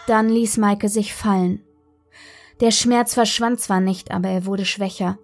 Dann 0.08 0.30
ließ 0.30 0.56
Maike 0.56 0.88
sich 0.88 1.14
fallen. 1.14 1.66
Der 2.62 2.72
Schmerz 2.72 3.14
verschwand 3.14 3.60
zwar 3.60 3.82
nicht, 3.82 4.12
aber 4.12 4.30
er 4.30 4.46
wurde 4.46 4.64
schwächer. 4.64 5.20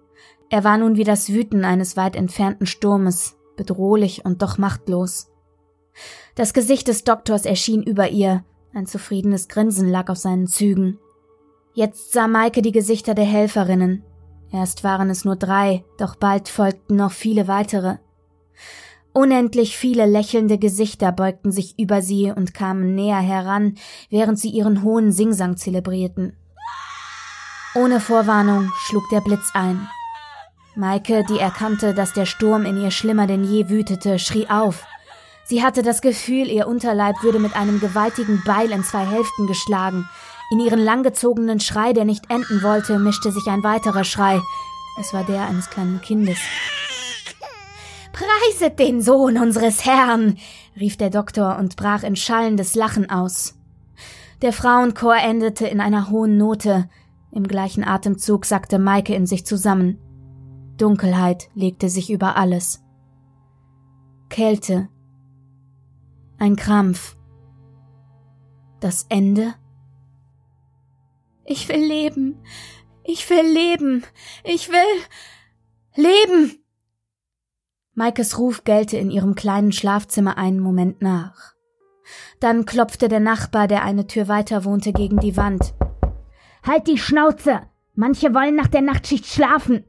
Er 0.50 0.62
war 0.62 0.76
nun 0.76 0.98
wie 0.98 1.04
das 1.04 1.30
Wüten 1.30 1.64
eines 1.64 1.96
weit 1.96 2.16
entfernten 2.16 2.66
Sturmes, 2.66 3.36
bedrohlich 3.56 4.24
und 4.24 4.42
doch 4.42 4.58
machtlos. 4.58 5.30
Das 6.34 6.52
Gesicht 6.52 6.88
des 6.88 7.04
Doktors 7.04 7.46
erschien 7.46 7.82
über 7.82 8.10
ihr, 8.10 8.44
ein 8.74 8.86
zufriedenes 8.86 9.48
Grinsen 9.48 9.88
lag 9.88 10.10
auf 10.10 10.18
seinen 10.18 10.46
Zügen. 10.46 10.98
Jetzt 11.72 12.12
sah 12.12 12.28
Maike 12.28 12.62
die 12.62 12.72
Gesichter 12.72 13.14
der 13.14 13.24
Helferinnen. 13.24 14.02
Erst 14.52 14.84
waren 14.84 15.10
es 15.10 15.24
nur 15.24 15.36
drei, 15.36 15.84
doch 15.98 16.16
bald 16.16 16.48
folgten 16.48 16.96
noch 16.96 17.12
viele 17.12 17.48
weitere. 17.48 17.96
Unendlich 19.12 19.78
viele 19.78 20.04
lächelnde 20.04 20.58
Gesichter 20.58 21.10
beugten 21.10 21.52
sich 21.52 21.78
über 21.78 22.02
sie 22.02 22.30
und 22.30 22.52
kamen 22.52 22.94
näher 22.94 23.20
heran, 23.20 23.76
während 24.10 24.38
sie 24.38 24.50
ihren 24.50 24.82
hohen 24.82 25.10
Singsang 25.10 25.56
zelebrierten. 25.56 26.36
Ohne 27.74 28.00
Vorwarnung 28.00 28.70
schlug 28.84 29.04
der 29.10 29.22
Blitz 29.22 29.50
ein. 29.54 29.88
Maike, 30.76 31.24
die 31.28 31.38
erkannte, 31.38 31.94
dass 31.94 32.12
der 32.12 32.26
Sturm 32.26 32.66
in 32.66 32.76
ihr 32.76 32.90
schlimmer 32.90 33.26
denn 33.26 33.44
je 33.44 33.70
wütete, 33.70 34.18
schrie 34.18 34.48
auf. 34.48 34.84
Sie 35.44 35.62
hatte 35.62 35.82
das 35.82 36.02
Gefühl, 36.02 36.48
ihr 36.48 36.66
Unterleib 36.66 37.22
würde 37.22 37.38
mit 37.38 37.56
einem 37.56 37.80
gewaltigen 37.80 38.42
Beil 38.44 38.70
in 38.70 38.84
zwei 38.84 39.06
Hälften 39.06 39.46
geschlagen. 39.46 40.08
In 40.50 40.60
ihren 40.60 40.80
langgezogenen 40.80 41.60
Schrei, 41.60 41.92
der 41.92 42.04
nicht 42.04 42.30
enden 42.30 42.62
wollte, 42.62 42.98
mischte 42.98 43.32
sich 43.32 43.46
ein 43.46 43.62
weiterer 43.62 44.04
Schrei. 44.04 44.40
Es 45.00 45.14
war 45.14 45.24
der 45.24 45.46
eines 45.46 45.70
kleinen 45.70 46.00
Kindes. 46.00 46.38
Preiset 48.12 48.78
den 48.78 49.00
Sohn 49.00 49.38
unseres 49.38 49.84
Herrn, 49.84 50.36
rief 50.78 50.96
der 50.96 51.10
Doktor 51.10 51.58
und 51.58 51.76
brach 51.76 52.02
in 52.02 52.16
schallendes 52.16 52.74
Lachen 52.74 53.08
aus. 53.08 53.54
Der 54.42 54.52
Frauenchor 54.52 55.16
endete 55.16 55.66
in 55.66 55.80
einer 55.80 56.10
hohen 56.10 56.36
Note. 56.36 56.88
Im 57.30 57.48
gleichen 57.48 57.84
Atemzug 57.84 58.44
sackte 58.44 58.78
Maike 58.78 59.14
in 59.14 59.26
sich 59.26 59.46
zusammen. 59.46 59.98
Dunkelheit 60.76 61.48
legte 61.54 61.88
sich 61.88 62.10
über 62.10 62.36
alles. 62.36 62.82
Kälte. 64.28 64.88
Ein 66.38 66.56
Krampf. 66.56 67.16
Das 68.80 69.06
Ende? 69.08 69.54
Ich 71.44 71.68
will 71.68 71.82
leben. 71.82 72.42
Ich 73.04 73.30
will 73.30 73.46
leben. 73.46 74.04
Ich 74.44 74.68
will 74.68 75.02
leben. 75.94 76.58
Maikes 77.94 78.38
Ruf 78.38 78.64
gellte 78.64 78.98
in 78.98 79.10
ihrem 79.10 79.34
kleinen 79.34 79.72
Schlafzimmer 79.72 80.36
einen 80.36 80.60
Moment 80.60 81.00
nach. 81.00 81.54
Dann 82.40 82.66
klopfte 82.66 83.08
der 83.08 83.20
Nachbar, 83.20 83.68
der 83.68 83.82
eine 83.82 84.06
Tür 84.06 84.28
weiter 84.28 84.64
wohnte, 84.64 84.92
gegen 84.92 85.18
die 85.18 85.36
Wand. 85.36 85.74
Halt 86.62 86.86
die 86.88 86.98
Schnauze! 86.98 87.62
Manche 87.94 88.34
wollen 88.34 88.56
nach 88.56 88.66
der 88.66 88.82
Nachtschicht 88.82 89.24
schlafen! 89.26 89.84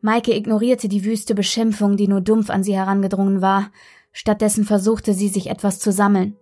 Maike 0.00 0.34
ignorierte 0.34 0.88
die 0.88 1.04
wüste 1.04 1.34
Beschimpfung, 1.34 1.96
die 1.96 2.08
nur 2.08 2.20
dumpf 2.20 2.50
an 2.50 2.62
sie 2.62 2.74
herangedrungen 2.74 3.42
war. 3.42 3.70
Stattdessen 4.12 4.64
versuchte 4.64 5.14
sie, 5.14 5.28
sich 5.28 5.48
etwas 5.48 5.78
zu 5.78 5.92
sammeln. 5.92 6.36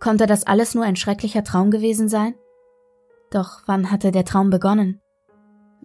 Konnte 0.00 0.26
das 0.26 0.46
alles 0.46 0.74
nur 0.74 0.84
ein 0.84 0.96
schrecklicher 0.96 1.44
Traum 1.44 1.70
gewesen 1.70 2.08
sein? 2.08 2.34
Doch 3.30 3.62
wann 3.66 3.90
hatte 3.90 4.12
der 4.12 4.24
Traum 4.24 4.50
begonnen? 4.50 5.00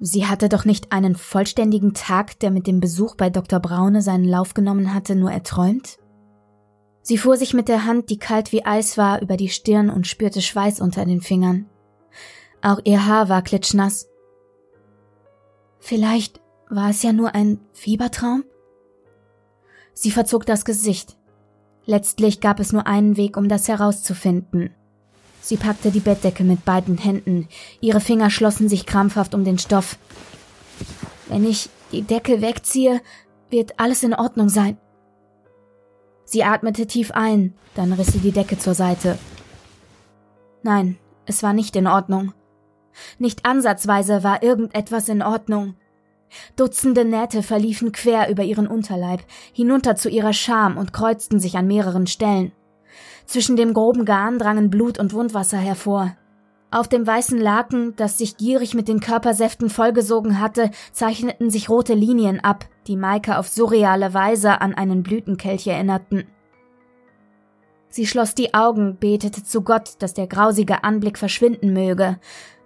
Sie 0.02 0.26
hatte 0.26 0.50
doch 0.50 0.66
nicht 0.66 0.92
einen 0.92 1.16
vollständigen 1.16 1.94
Tag, 1.94 2.40
der 2.40 2.52
mit 2.52 2.68
dem 2.68 2.80
Besuch 2.80 3.16
bei 3.16 3.30
Dr. 3.30 3.60
Braune 3.60 4.02
seinen 4.02 4.26
Lauf 4.26 4.54
genommen 4.54 4.94
hatte, 4.94 5.16
nur 5.16 5.32
erträumt? 5.32 6.00
Sie 7.02 7.18
fuhr 7.18 7.38
sich 7.38 7.54
mit 7.54 7.70
der 7.70 7.86
Hand, 7.86 8.10
die 8.10 8.20
kalt 8.20 8.52
wie 8.52 8.66
Eis 8.66 8.98
war, 8.98 9.22
über 9.22 9.36
die 9.36 9.50
Stirn 9.50 9.90
und 9.90 10.06
spürte 10.06 10.42
Schweiß 10.42 10.80
unter 10.80 11.06
den 11.06 11.22
Fingern. 11.22 11.66
Auch 12.62 12.80
ihr 12.84 13.06
Haar 13.06 13.30
war 13.30 13.42
klitschnass. 13.42 14.09
Vielleicht 15.80 16.39
war 16.70 16.89
es 16.89 17.02
ja 17.04 17.13
nur 17.13 17.34
ein 17.36 17.60
Fiebertraum? 17.74 18.44
Sie 19.94 20.12
verzog 20.12 20.46
das 20.46 20.65
Gesicht. 20.65 21.18
Letztlich 21.86 22.39
gab 22.42 22.60
es 22.60 22.72
nur 22.72 22.86
einen 22.86 23.18
Weg, 23.18 23.36
um 23.36 23.50
das 23.50 23.68
herauszufinden. 23.68 24.70
Sie 25.42 25.58
packte 25.58 25.89
die 25.89 26.02
Bettdecke 26.02 26.44
mit 26.44 26.65
beiden 26.65 26.98
Händen, 26.98 27.48
ihre 27.82 28.02
Finger 28.02 28.30
schlossen 28.30 28.70
sich 28.70 28.86
krampfhaft 28.86 29.34
um 29.34 29.44
den 29.44 29.58
Stoff. 29.58 29.98
Wenn 31.28 31.46
ich 31.46 31.70
die 31.92 32.02
Decke 32.02 32.42
wegziehe, 32.42 33.02
wird 33.50 33.80
alles 33.80 34.04
in 34.04 34.13
Ordnung 34.13 34.50
sein. 34.50 34.78
Sie 36.26 36.44
atmete 36.44 36.86
tief 36.86 37.12
ein, 37.12 37.56
dann 37.74 37.94
riss 37.94 38.08
sie 38.08 38.20
die 38.20 38.32
Decke 38.32 38.60
zur 38.60 38.76
Seite. 38.76 39.18
Nein, 40.62 40.98
es 41.26 41.42
war 41.42 41.54
nicht 41.54 41.76
in 41.76 41.88
Ordnung. 41.88 42.34
Nicht 43.18 43.46
ansatzweise 43.46 44.24
war 44.24 44.44
irgendetwas 44.44 45.10
in 45.10 45.22
Ordnung. 45.22 45.76
Dutzende 46.56 47.06
Nähte 47.06 47.42
verliefen 47.44 47.92
quer 47.92 48.30
über 48.30 48.44
ihren 48.44 48.68
Unterleib, 48.68 49.22
hinunter 49.54 49.96
zu 49.96 50.10
ihrer 50.10 50.34
Scham 50.34 50.78
und 50.78 50.94
kreuzten 50.94 51.40
sich 51.40 51.58
an 51.58 51.68
mehreren 51.68 52.08
Stellen. 52.08 52.52
Zwischen 53.26 53.56
dem 53.56 53.74
groben 53.74 54.06
Garn 54.06 54.40
drangen 54.40 54.70
Blut 54.70 55.00
und 55.00 55.14
Wundwasser 55.14 55.58
hervor. 55.58 56.16
Auf 56.72 56.88
dem 56.88 57.06
weißen 57.06 57.40
Laken, 57.40 57.96
das 57.96 58.20
sich 58.20 58.38
gierig 58.38 58.76
mit 58.76 58.88
den 58.88 59.00
Körpersäften 59.00 59.70
vollgesogen 59.72 60.40
hatte, 60.40 60.70
zeichneten 60.92 61.50
sich 61.50 61.68
rote 61.70 61.96
Linien 61.96 62.40
ab, 62.40 62.66
die 62.86 62.96
Maike 62.96 63.40
auf 63.40 63.48
surreale 63.48 64.14
Weise 64.14 64.62
an 64.62 64.76
einen 64.76 65.02
Blütenkelch 65.02 65.66
erinnerten. 65.66 66.28
Sie 67.92 68.06
schloss 68.06 68.36
die 68.36 68.54
Augen, 68.54 68.98
betete 69.00 69.44
zu 69.44 69.64
Gott, 69.64 69.94
dass 69.98 70.14
der 70.14 70.28
grausige 70.28 70.84
Anblick 70.84 71.18
verschwinden 71.18 71.74
möge, 71.74 72.20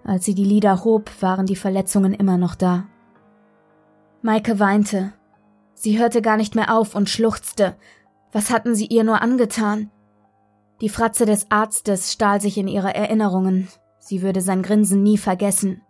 als 0.04 0.24
sie 0.24 0.34
die 0.34 0.44
Lider 0.44 0.84
hob, 0.84 1.10
waren 1.20 1.46
die 1.46 1.56
Verletzungen 1.56 2.12
immer 2.12 2.36
noch 2.36 2.54
da. 2.54 2.84
Maike 4.22 4.58
weinte. 4.58 5.12
Sie 5.74 5.98
hörte 5.98 6.22
gar 6.22 6.36
nicht 6.36 6.54
mehr 6.54 6.74
auf 6.74 6.94
und 6.94 7.10
schluchzte. 7.10 7.76
Was 8.32 8.50
hatten 8.50 8.74
sie 8.74 8.86
ihr 8.86 9.04
nur 9.04 9.20
angetan? 9.22 9.90
Die 10.80 10.88
Fratze 10.88 11.24
des 11.24 11.50
Arztes 11.50 12.12
stahl 12.12 12.40
sich 12.40 12.58
in 12.58 12.68
ihre 12.68 12.94
Erinnerungen. 12.94 13.68
Sie 13.98 14.22
würde 14.22 14.40
sein 14.40 14.62
Grinsen 14.62 15.02
nie 15.02 15.18
vergessen. 15.18 15.82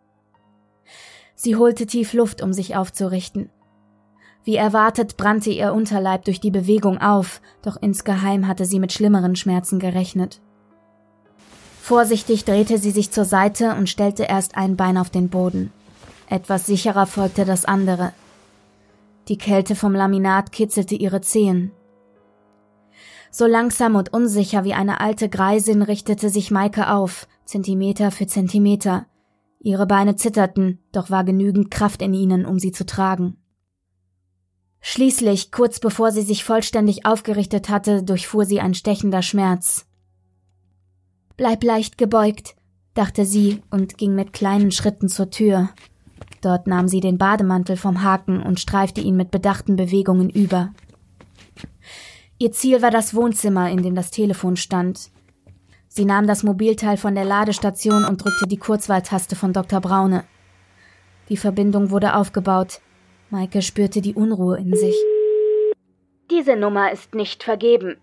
Sie 1.35 1.57
holte 1.57 1.87
tief 1.87 2.13
Luft, 2.13 2.43
um 2.43 2.53
sich 2.53 2.77
aufzurichten. 2.77 3.51
Wie 4.45 4.57
erwartet 4.57 5.17
brannte 5.17 5.51
ihr 5.51 5.73
Unterleib 5.73 6.25
durch 6.27 6.39
die 6.39 6.51
Bewegung 6.51 6.99
auf, 6.99 7.41
doch 7.63 7.77
insgeheim 7.81 8.47
hatte 8.47 8.67
sie 8.67 8.79
mit 8.79 8.93
schlimmeren 8.93 9.37
Schmerzen 9.37 9.79
gerechnet. 9.79 10.41
Vorsichtig 11.85 12.47
drehte 12.47 12.79
sie 12.79 12.93
sich 12.93 13.11
zur 13.11 13.27
Seite 13.27 13.75
und 13.75 13.91
stellte 13.91 14.23
erst 14.23 14.57
ein 14.57 14.75
Bein 14.75 14.97
auf 14.97 15.11
den 15.11 15.29
Boden. 15.29 15.71
Etwas 16.31 16.65
sicherer 16.65 17.05
folgte 17.05 17.45
das 17.45 17.67
andere. 17.67 18.15
Die 19.29 19.37
Kälte 19.37 19.77
vom 19.77 19.93
Laminat 19.93 20.51
kitzelte 20.51 20.95
ihre 20.95 21.21
Zehen. 21.21 21.73
So 23.31 23.45
langsam 23.45 23.97
und 23.97 24.15
unsicher 24.15 24.65
wie 24.65 24.73
eine 24.73 25.03
alte 25.03 25.29
Greisin 25.29 25.83
richtete 25.83 26.31
sich 26.31 26.51
Maike 26.51 26.91
auf, 26.91 27.29
Zentimeter 27.45 28.11
für 28.11 28.27
Zentimeter. 28.27 29.05
Ihre 29.61 29.87
Beine 29.87 30.17
zitterten, 30.17 30.79
doch 30.91 31.11
war 31.11 31.23
genügend 31.23 31.71
Kraft 31.71 32.01
in 32.01 32.15
ihnen, 32.15 32.47
um 32.47 32.59
sie 32.59 32.73
zu 32.73 32.87
tragen. 32.87 33.37
Schließlich, 34.81 35.53
kurz 35.53 35.81
bevor 35.81 36.13
sie 36.13 36.23
sich 36.23 36.45
vollständig 36.45 37.05
aufgerichtet 37.05 37.69
hatte, 37.69 38.03
durchfuhr 38.03 38.47
sie 38.47 38.61
ein 38.61 38.73
stechender 38.73 39.21
Schmerz. 39.21 39.85
Bleib 41.37 41.65
leicht 41.65 41.99
gebeugt, 41.99 42.55
dachte 42.95 43.27
sie 43.27 43.63
und 43.71 43.99
ging 43.99 44.15
mit 44.15 44.33
kleinen 44.33 44.71
Schritten 44.71 45.09
zur 45.09 45.31
Tür. 45.31 45.71
Dort 46.41 46.67
nahm 46.67 46.89
sie 46.89 47.01
den 47.01 47.19
Bademantel 47.19 47.77
vom 47.77 48.03
Haken 48.03 48.41
und 48.41 48.61
streifte 48.61 49.01
ihn 49.01 49.17
mit 49.17 49.31
bedachten 49.31 49.77
Bewegungen 49.77 50.31
über. 50.31 50.73
Ihr 52.39 52.53
Ziel 52.53 52.83
war 52.83 52.91
das 52.91 53.15
Wohnzimmer, 53.15 53.71
in 53.71 53.83
dem 53.83 53.95
das 53.95 54.11
Telefon 54.11 54.57
stand. 54.57 55.11
Sie 55.89 56.05
nahm 56.05 56.27
das 56.27 56.43
Mobilteil 56.43 56.97
von 56.97 57.15
der 57.15 57.25
Ladestation 57.25 58.05
und 58.05 58.23
drückte 58.23 58.47
die 58.47 58.57
Kurzwahltaste 58.57 59.37
von 59.37 59.53
Dr. 59.53 59.81
Braune. 59.81 60.25
Die 61.29 61.37
Verbindung 61.37 61.91
wurde 61.91 62.15
aufgebaut. 62.15 62.81
Maike 63.31 63.63
spürte 63.63 64.01
die 64.01 64.15
Unruhe 64.15 64.59
in 64.59 64.75
sich. 64.77 64.95
Diese 66.31 66.57
Nummer 66.57 66.93
ist 66.93 67.15
nicht 67.15 67.43
vergeben. 67.43 67.97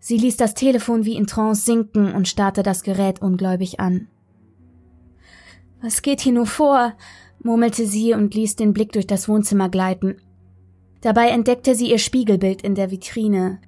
Sie 0.00 0.16
ließ 0.16 0.36
das 0.36 0.54
Telefon 0.54 1.04
wie 1.04 1.16
in 1.16 1.26
Trance 1.26 1.62
sinken 1.64 2.12
und 2.14 2.28
starrte 2.28 2.62
das 2.62 2.82
Gerät 2.82 3.20
ungläubig 3.20 3.80
an. 3.80 4.08
Was 5.80 6.02
geht 6.02 6.20
hier 6.20 6.32
nur 6.32 6.46
vor? 6.46 6.94
murmelte 7.40 7.86
sie 7.86 8.14
und 8.14 8.34
ließ 8.34 8.56
den 8.56 8.72
Blick 8.72 8.92
durch 8.92 9.06
das 9.06 9.28
Wohnzimmer 9.28 9.68
gleiten. 9.68 10.16
Dabei 11.00 11.28
entdeckte 11.28 11.74
sie 11.74 11.90
ihr 11.90 11.98
Spiegelbild 11.98 12.62
in 12.62 12.74
der 12.74 12.90
Vitrine. 12.90 13.60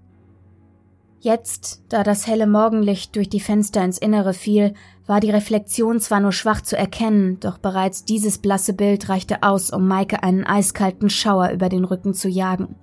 Jetzt, 1.20 1.84
da 1.88 2.02
das 2.02 2.26
helle 2.26 2.46
Morgenlicht 2.46 3.14
durch 3.14 3.28
die 3.28 3.40
Fenster 3.40 3.84
ins 3.84 3.98
Innere 3.98 4.32
fiel, 4.34 4.74
war 5.06 5.20
die 5.20 5.30
Reflexion 5.30 6.00
zwar 6.00 6.20
nur 6.20 6.32
schwach 6.32 6.62
zu 6.62 6.76
erkennen, 6.76 7.38
doch 7.40 7.58
bereits 7.58 8.04
dieses 8.04 8.38
blasse 8.38 8.72
Bild 8.72 9.08
reichte 9.08 9.42
aus, 9.42 9.70
um 9.70 9.86
Maike 9.86 10.22
einen 10.22 10.44
eiskalten 10.44 11.10
Schauer 11.10 11.50
über 11.50 11.68
den 11.68 11.84
Rücken 11.84 12.14
zu 12.14 12.28
jagen. 12.28 12.74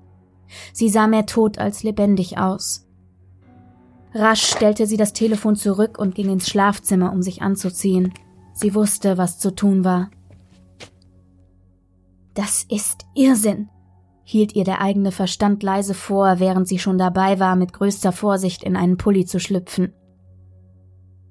Sie 0.71 0.87
sah 0.87 1.07
mehr 1.07 1.25
tot 1.25 1.57
als 1.57 1.83
lebendig 1.83 2.37
aus. 2.37 2.86
Rasch 4.17 4.47
stellte 4.47 4.87
sie 4.87 4.97
das 4.97 5.13
Telefon 5.13 5.55
zurück 5.55 5.99
und 5.99 6.15
ging 6.15 6.29
ins 6.29 6.49
Schlafzimmer, 6.49 7.11
um 7.11 7.21
sich 7.21 7.43
anzuziehen. 7.43 8.13
Sie 8.53 8.73
wusste, 8.73 9.17
was 9.17 9.37
zu 9.37 9.53
tun 9.53 9.83
war. 9.83 10.09
Das 12.33 12.65
ist 12.69 13.05
Irrsinn, 13.13 13.69
hielt 14.23 14.55
ihr 14.55 14.63
der 14.63 14.81
eigene 14.81 15.11
Verstand 15.11 15.61
leise 15.61 15.93
vor, 15.93 16.39
während 16.39 16.67
sie 16.67 16.79
schon 16.79 16.97
dabei 16.97 17.39
war, 17.39 17.55
mit 17.55 17.73
größter 17.73 18.11
Vorsicht 18.11 18.63
in 18.63 18.75
einen 18.75 18.97
Pulli 18.97 19.25
zu 19.25 19.39
schlüpfen. 19.39 19.93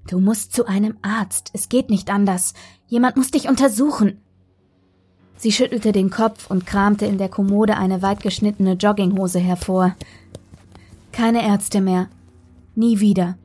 Du 0.09 0.21
musst 0.21 0.53
zu 0.53 0.67
einem 0.67 0.97
Arzt, 1.03 1.51
es 1.53 1.69
geht 1.69 1.91
nicht 1.91 2.11
anders. 2.11 2.55
Jemand 2.87 3.17
muss 3.17 3.33
dich 3.33 3.49
untersuchen. 3.49 4.21
Sie 5.37 5.51
schüttelte 5.51 5.91
den 5.91 6.11
Kopf 6.11 6.49
und 6.49 6.67
kramte 6.67 7.07
in 7.07 7.19
der 7.19 7.29
Kommode 7.29 7.77
eine 7.77 8.03
weitgeschnittene 8.03 8.75
Jogginghose 8.75 9.41
hervor. 9.41 9.97
Keine 11.11 11.45
Ärzte 11.45 11.81
mehr. 11.81 12.09
Nie 12.77 13.01
wieder. 13.01 13.39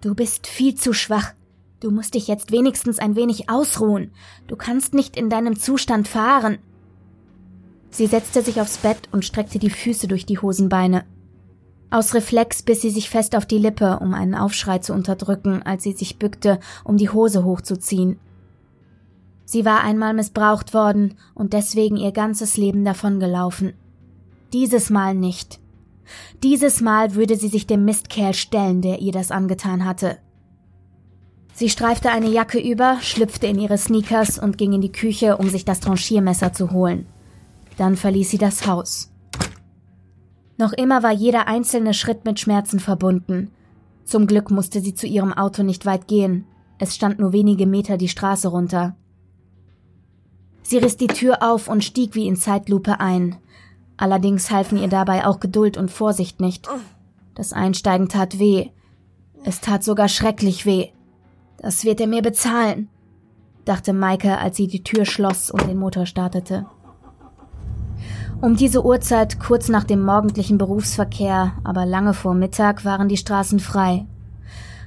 Du 0.00 0.14
bist 0.14 0.46
viel 0.46 0.76
zu 0.76 0.92
schwach. 0.92 1.34
Du 1.80 1.90
musst 1.90 2.14
dich 2.14 2.28
jetzt 2.28 2.52
wenigstens 2.52 3.00
ein 3.00 3.16
wenig 3.16 3.50
ausruhen. 3.50 4.12
Du 4.46 4.54
kannst 4.54 4.94
nicht 4.94 5.16
in 5.16 5.28
deinem 5.28 5.58
Zustand 5.58 6.06
fahren. 6.06 6.58
Sie 7.90 8.06
setzte 8.06 8.42
sich 8.42 8.60
aufs 8.60 8.78
Bett 8.78 9.08
und 9.10 9.24
streckte 9.24 9.58
die 9.58 9.68
Füße 9.68 10.06
durch 10.06 10.24
die 10.26 10.38
Hosenbeine. 10.38 11.04
Aus 11.90 12.14
Reflex 12.14 12.62
biss 12.62 12.82
sie 12.82 12.90
sich 12.90 13.10
fest 13.10 13.34
auf 13.34 13.46
die 13.46 13.58
Lippe, 13.58 13.98
um 13.98 14.14
einen 14.14 14.36
Aufschrei 14.36 14.78
zu 14.78 14.92
unterdrücken, 14.92 15.62
als 15.62 15.82
sie 15.82 15.92
sich 15.92 16.18
bückte, 16.18 16.60
um 16.84 16.96
die 16.96 17.10
Hose 17.10 17.44
hochzuziehen. 17.44 18.18
Sie 19.44 19.64
war 19.64 19.82
einmal 19.82 20.14
missbraucht 20.14 20.72
worden 20.72 21.14
und 21.34 21.52
deswegen 21.52 21.96
ihr 21.96 22.12
ganzes 22.12 22.56
Leben 22.56 22.84
davongelaufen. 22.84 23.74
Dieses 24.52 24.88
Mal 24.88 25.14
nicht. 25.14 25.60
Dieses 26.42 26.80
Mal 26.80 27.14
würde 27.14 27.36
sie 27.36 27.48
sich 27.48 27.66
dem 27.66 27.84
Mistkerl 27.84 28.34
stellen, 28.34 28.82
der 28.82 29.00
ihr 29.00 29.12
das 29.12 29.30
angetan 29.30 29.84
hatte. 29.84 30.18
Sie 31.54 31.70
streifte 31.70 32.10
eine 32.10 32.28
Jacke 32.28 32.58
über, 32.58 32.98
schlüpfte 33.00 33.46
in 33.46 33.58
ihre 33.58 33.78
Sneakers 33.78 34.38
und 34.38 34.58
ging 34.58 34.72
in 34.72 34.80
die 34.80 34.92
Küche, 34.92 35.36
um 35.36 35.48
sich 35.48 35.64
das 35.64 35.80
Tranchiermesser 35.80 36.52
zu 36.52 36.72
holen. 36.72 37.06
Dann 37.76 37.96
verließ 37.96 38.30
sie 38.30 38.38
das 38.38 38.66
Haus. 38.66 39.12
Noch 40.56 40.72
immer 40.72 41.02
war 41.02 41.12
jeder 41.12 41.46
einzelne 41.46 41.94
Schritt 41.94 42.24
mit 42.24 42.40
Schmerzen 42.40 42.80
verbunden. 42.80 43.50
Zum 44.04 44.26
Glück 44.26 44.50
musste 44.50 44.80
sie 44.80 44.94
zu 44.94 45.06
ihrem 45.06 45.32
Auto 45.32 45.62
nicht 45.62 45.86
weit 45.86 46.08
gehen. 46.08 46.46
Es 46.78 46.94
stand 46.94 47.18
nur 47.18 47.32
wenige 47.32 47.66
Meter 47.66 47.96
die 47.96 48.08
Straße 48.08 48.48
runter. 48.48 48.96
Sie 50.62 50.78
riss 50.78 50.96
die 50.96 51.08
Tür 51.08 51.42
auf 51.42 51.68
und 51.68 51.84
stieg 51.84 52.14
wie 52.14 52.26
in 52.26 52.36
Zeitlupe 52.36 52.98
ein. 52.98 53.36
Allerdings 53.96 54.50
halfen 54.50 54.78
ihr 54.78 54.88
dabei 54.88 55.26
auch 55.26 55.40
Geduld 55.40 55.76
und 55.76 55.90
Vorsicht 55.90 56.40
nicht. 56.40 56.68
Das 57.34 57.52
Einsteigen 57.52 58.08
tat 58.08 58.38
weh. 58.38 58.70
Es 59.44 59.60
tat 59.60 59.84
sogar 59.84 60.08
schrecklich 60.08 60.66
weh. 60.66 60.88
Das 61.58 61.84
wird 61.84 62.00
er 62.00 62.06
mir 62.06 62.22
bezahlen, 62.22 62.88
dachte 63.64 63.92
Maike, 63.92 64.38
als 64.38 64.56
sie 64.56 64.66
die 64.66 64.82
Tür 64.82 65.04
schloss 65.04 65.50
und 65.50 65.66
den 65.66 65.78
Motor 65.78 66.06
startete. 66.06 66.66
Um 68.40 68.56
diese 68.56 68.84
Uhrzeit, 68.84 69.40
kurz 69.40 69.68
nach 69.68 69.84
dem 69.84 70.04
morgendlichen 70.04 70.58
Berufsverkehr, 70.58 71.52
aber 71.64 71.86
lange 71.86 72.12
vor 72.12 72.34
Mittag, 72.34 72.84
waren 72.84 73.08
die 73.08 73.16
Straßen 73.16 73.60
frei. 73.60 74.06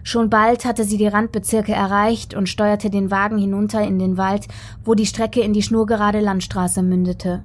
Schon 0.03 0.29
bald 0.29 0.65
hatte 0.65 0.83
sie 0.83 0.97
die 0.97 1.07
Randbezirke 1.07 1.73
erreicht 1.73 2.33
und 2.33 2.47
steuerte 2.47 2.89
den 2.89 3.09
Wagen 3.09 3.37
hinunter 3.37 3.81
in 3.81 3.99
den 3.99 4.17
Wald, 4.17 4.47
wo 4.85 4.93
die 4.93 5.05
Strecke 5.05 5.41
in 5.41 5.53
die 5.53 5.63
schnurgerade 5.63 6.19
Landstraße 6.19 6.83
mündete. 6.83 7.43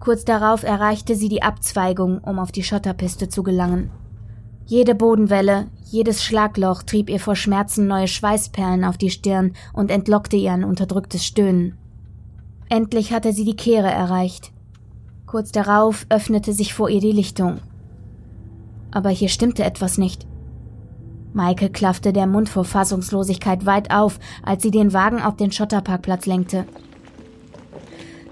Kurz 0.00 0.24
darauf 0.24 0.62
erreichte 0.62 1.16
sie 1.16 1.28
die 1.28 1.42
Abzweigung, 1.42 2.18
um 2.18 2.38
auf 2.38 2.52
die 2.52 2.62
Schotterpiste 2.62 3.28
zu 3.28 3.42
gelangen. 3.42 3.90
Jede 4.66 4.94
Bodenwelle, 4.94 5.66
jedes 5.90 6.24
Schlagloch 6.24 6.82
trieb 6.82 7.10
ihr 7.10 7.20
vor 7.20 7.36
Schmerzen 7.36 7.86
neue 7.86 8.08
Schweißperlen 8.08 8.84
auf 8.84 8.96
die 8.96 9.10
Stirn 9.10 9.52
und 9.72 9.90
entlockte 9.90 10.36
ihr 10.36 10.52
ein 10.52 10.64
unterdrücktes 10.64 11.24
Stöhnen. 11.24 11.76
Endlich 12.68 13.12
hatte 13.12 13.32
sie 13.32 13.44
die 13.44 13.56
Kehre 13.56 13.90
erreicht. 13.90 14.52
Kurz 15.26 15.52
darauf 15.52 16.06
öffnete 16.08 16.52
sich 16.52 16.72
vor 16.72 16.88
ihr 16.88 17.00
die 17.00 17.12
Lichtung. 17.12 17.58
Aber 18.90 19.10
hier 19.10 19.28
stimmte 19.28 19.64
etwas 19.64 19.98
nicht. 19.98 20.26
Maike 21.34 21.68
klaffte 21.68 22.12
der 22.12 22.26
Mund 22.26 22.48
vor 22.48 22.64
Fassungslosigkeit 22.64 23.66
weit 23.66 23.92
auf, 23.92 24.20
als 24.44 24.62
sie 24.62 24.70
den 24.70 24.92
Wagen 24.92 25.20
auf 25.20 25.36
den 25.36 25.50
Schotterparkplatz 25.50 26.26
lenkte. 26.26 26.64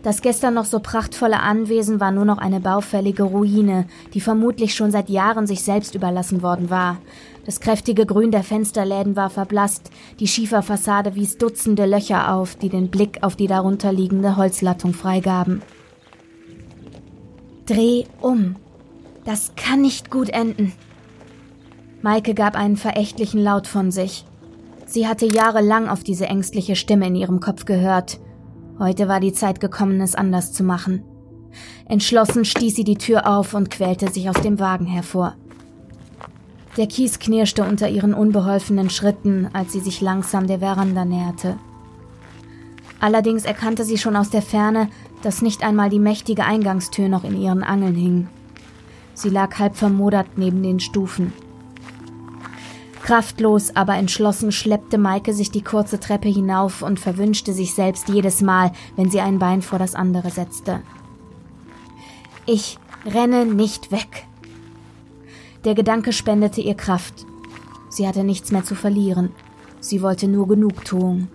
Das 0.03 0.21
gestern 0.21 0.55
noch 0.55 0.65
so 0.65 0.81
prachtvolle 0.81 1.39
Anwesen 1.39 2.01
war 2.01 2.11
nur 2.11 2.25
noch 2.25 2.39
eine 2.39 2.59
baufällige 2.59 3.23
Ruine, 3.23 3.87
die 4.15 4.21
vermutlich 4.21 4.75
schon 4.75 4.91
seit 4.91 5.09
Jahren 5.09 5.47
sich 5.47 5.63
selbst 5.63 5.95
überlassen 5.95 6.43
worden 6.43 6.71
war. 6.71 6.99
Das 7.47 7.61
kräftige 7.61 8.05
Grün 8.05 8.33
der 8.33 8.43
Fensterläden 8.43 9.15
war 9.15 9.31
verblasst, 9.31 9.91
die 10.19 10.27
Schieferfassade 10.27 11.15
wies 11.15 11.39
Dutzende 11.39 11.87
Löcher 11.87 12.35
auf, 12.35 12.57
die 12.57 12.69
den 12.69 12.89
Blick 12.89 13.23
auf 13.23 13.37
die 13.37 13.47
darunterliegende 13.47 14.37
Holzlattung 14.37 14.93
freigaben. 14.93 15.63
Dreh 17.67 18.05
um. 18.21 18.57
Das 19.25 19.53
kann 19.55 19.83
nicht 19.83 20.11
gut 20.11 20.31
enden. 20.31 20.73
Maike 22.03 22.35
gab 22.35 22.57
einen 22.57 22.77
verächtlichen 22.77 23.41
Laut 23.41 23.69
von 23.69 23.93
sich. 23.93 24.25
Sie 24.85 25.07
hatte 25.07 25.27
jahrelang 25.27 25.89
auf 25.89 26.03
diese 26.03 26.27
ängstliche 26.27 26.75
Stimme 26.75 27.07
in 27.07 27.15
ihrem 27.15 27.39
Kopf 27.39 27.65
gehört. 27.65 28.19
Heute 28.79 29.09
war 29.09 29.21
die 29.21 29.33
Zeit 29.33 29.61
gekommen, 29.61 30.01
es 30.01 30.15
anders 30.15 30.53
zu 30.53 30.65
machen. 30.65 31.05
Entschlossen 31.85 32.45
stieß 32.45 32.75
sie 32.75 32.85
die 32.85 32.97
Tür 32.97 33.27
auf 33.27 33.55
und 33.55 33.71
quälte 33.71 34.11
sich 34.11 34.29
aus 34.29 34.41
dem 34.41 34.59
Wagen 34.59 34.87
hervor. 34.87 35.35
Der 36.77 36.87
Kies 36.87 37.19
knirschte 37.19 37.65
unter 37.65 37.91
ihren 37.91 38.15
unbeholfenen 38.15 38.89
Schritten, 38.89 39.49
als 39.53 39.73
sie 39.73 39.81
sich 39.81 40.01
langsam 40.01 40.47
der 40.47 40.61
Veranda 40.61 41.05
näherte. 41.05 41.59
Allerdings 42.99 43.45
erkannte 43.45 43.85
sie 43.85 43.99
schon 43.99 44.17
aus 44.17 44.31
der 44.31 44.43
Ferne, 44.43 44.89
dass 45.23 45.43
nicht 45.43 45.63
einmal 45.63 45.91
die 45.91 45.99
mächtige 45.99 46.45
Eingangstür 46.45 47.09
noch 47.09 47.25
in 47.25 47.41
ihren 47.41 47.63
Angeln 47.63 47.95
hing. 47.95 48.29
Sie 49.13 49.29
lag 49.29 49.59
halb 49.59 49.77
vermodert 49.77 50.27
neben 50.37 50.63
den 50.63 50.81
Stufen. 50.81 51.33
Kraftlos, 53.03 53.75
aber 53.75 53.97
entschlossen 53.97 54.53
schleppte 54.53 54.97
Maike 54.97 55.35
sich 55.35 55.51
die 55.51 55.63
kurze 55.63 55.99
Treppe 55.99 56.29
hinauf 56.29 56.83
und 56.83 57.01
verwünschte 57.01 57.53
sich 57.53 57.75
selbst 57.75 58.09
jedes 58.09 58.41
Mal, 58.41 58.73
wenn 58.97 59.11
sie 59.11 59.21
ein 59.21 59.39
Bein 59.39 59.61
vor 59.61 59.79
das 59.79 59.95
andere 59.95 60.31
setzte. 60.31 60.83
Ich 62.47 62.79
renne 63.05 63.45
nicht 63.45 63.91
weg. 63.91 64.27
Der 65.65 65.75
Gedanke 65.75 66.13
spendete 66.13 66.61
ihr 66.61 66.75
Kraft. 66.75 67.27
Sie 67.89 68.07
hatte 68.07 68.25
nichts 68.25 68.53
mehr 68.53 68.65
zu 68.65 68.75
verlieren. 68.75 69.31
Sie 69.81 70.01
wollte 70.01 70.29
nur 70.29 70.49
Genugtuung. 70.49 71.29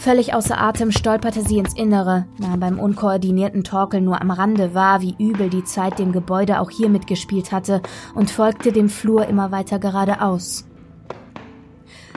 Völlig 0.00 0.32
außer 0.32 0.58
Atem 0.58 0.92
stolperte 0.92 1.42
sie 1.42 1.58
ins 1.58 1.74
Innere, 1.74 2.24
nahm 2.38 2.58
beim 2.58 2.78
unkoordinierten 2.78 3.64
Torkeln 3.64 4.02
nur 4.02 4.22
am 4.22 4.30
Rande 4.30 4.72
wahr, 4.72 5.02
wie 5.02 5.14
übel 5.18 5.50
die 5.50 5.62
Zeit 5.62 5.98
dem 5.98 6.10
Gebäude 6.10 6.60
auch 6.60 6.70
hier 6.70 6.88
mitgespielt 6.88 7.52
hatte, 7.52 7.82
und 8.14 8.30
folgte 8.30 8.72
dem 8.72 8.88
Flur 8.88 9.26
immer 9.26 9.52
weiter 9.52 9.78
geradeaus. 9.78 10.64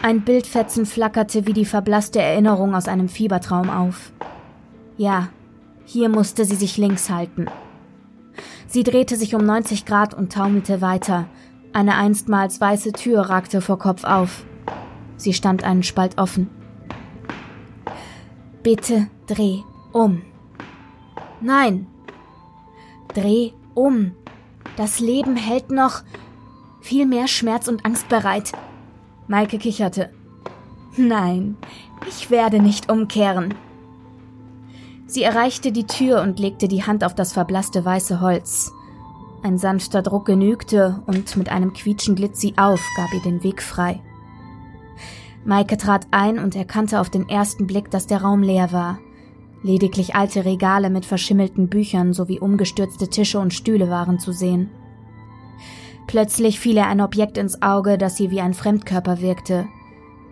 Ein 0.01 0.21
Bildfetzen 0.21 0.85
flackerte 0.85 1.45
wie 1.45 1.51
die 1.51 1.65
verblasste 1.65 2.21
Erinnerung 2.21 2.73
aus 2.73 2.87
einem 2.87 3.09
Fiebertraum 3.09 3.69
auf. 3.69 4.13
Ja, 4.95 5.27
hier 5.83 6.07
musste 6.07 6.45
sie 6.45 6.55
sich 6.55 6.77
links 6.77 7.09
halten. 7.09 7.47
Sie 8.65 8.83
drehte 8.83 9.17
sich 9.17 9.35
um 9.35 9.45
90 9.45 9.85
Grad 9.85 10.13
und 10.13 10.31
taumelte 10.31 10.79
weiter. 10.79 11.25
Eine 11.73 11.95
einstmals 11.95 12.61
weiße 12.61 12.93
Tür 12.93 13.23
ragte 13.23 13.59
vor 13.59 13.77
Kopf 13.77 14.05
auf. 14.05 14.45
Sie 15.17 15.33
stand 15.33 15.65
einen 15.65 15.83
Spalt 15.83 16.17
offen. 16.17 16.62
Bitte 18.63 19.07
dreh 19.27 19.59
um. 19.91 20.21
Nein. 21.41 21.85
Dreh 23.13 23.51
um. 23.73 24.13
Das 24.77 24.99
Leben 25.01 25.35
hält 25.35 25.69
noch 25.69 26.01
viel 26.79 27.05
mehr 27.05 27.27
Schmerz 27.27 27.67
und 27.67 27.85
Angst 27.85 28.07
bereit. 28.07 28.53
Maike 29.27 29.57
kicherte. 29.57 30.11
Nein, 30.95 31.57
ich 32.07 32.29
werde 32.29 32.61
nicht 32.61 32.89
umkehren. 32.89 33.53
Sie 35.07 35.23
erreichte 35.23 35.71
die 35.71 35.85
Tür 35.85 36.21
und 36.21 36.39
legte 36.39 36.67
die 36.67 36.83
Hand 36.83 37.03
auf 37.03 37.15
das 37.15 37.33
verblasste 37.33 37.83
weiße 37.83 38.21
Holz. 38.21 38.71
Ein 39.43 39.57
sanfter 39.57 40.01
Druck 40.01 40.25
genügte 40.25 41.03
und 41.05 41.35
mit 41.35 41.49
einem 41.49 41.73
Quietschen 41.73 42.15
glitt 42.15 42.37
sie 42.37 42.53
auf, 42.57 42.81
gab 42.95 43.13
ihr 43.13 43.21
den 43.21 43.43
Weg 43.43 43.61
frei. 43.61 44.01
Maike 45.45 45.77
trat 45.77 46.07
ein 46.11 46.39
und 46.39 46.55
erkannte 46.55 46.99
auf 46.99 47.09
den 47.09 47.27
ersten 47.27 47.67
Blick, 47.67 47.91
dass 47.91 48.07
der 48.07 48.21
Raum 48.21 48.43
leer 48.43 48.71
war. 48.71 48.99
Lediglich 49.61 50.15
alte 50.15 50.45
Regale 50.45 50.89
mit 50.89 51.05
verschimmelten 51.05 51.67
Büchern 51.67 52.13
sowie 52.13 52.39
umgestürzte 52.39 53.07
Tische 53.07 53.39
und 53.39 53.53
Stühle 53.53 53.89
waren 53.89 54.19
zu 54.19 54.31
sehen. 54.31 54.69
Plötzlich 56.07 56.59
fiel 56.59 56.75
ihr 56.75 56.87
ein 56.87 57.01
Objekt 57.01 57.37
ins 57.37 57.61
Auge, 57.61 57.97
das 57.97 58.17
sie 58.17 58.29
wie 58.29 58.41
ein 58.41 58.53
Fremdkörper 58.53 59.21
wirkte. 59.21 59.65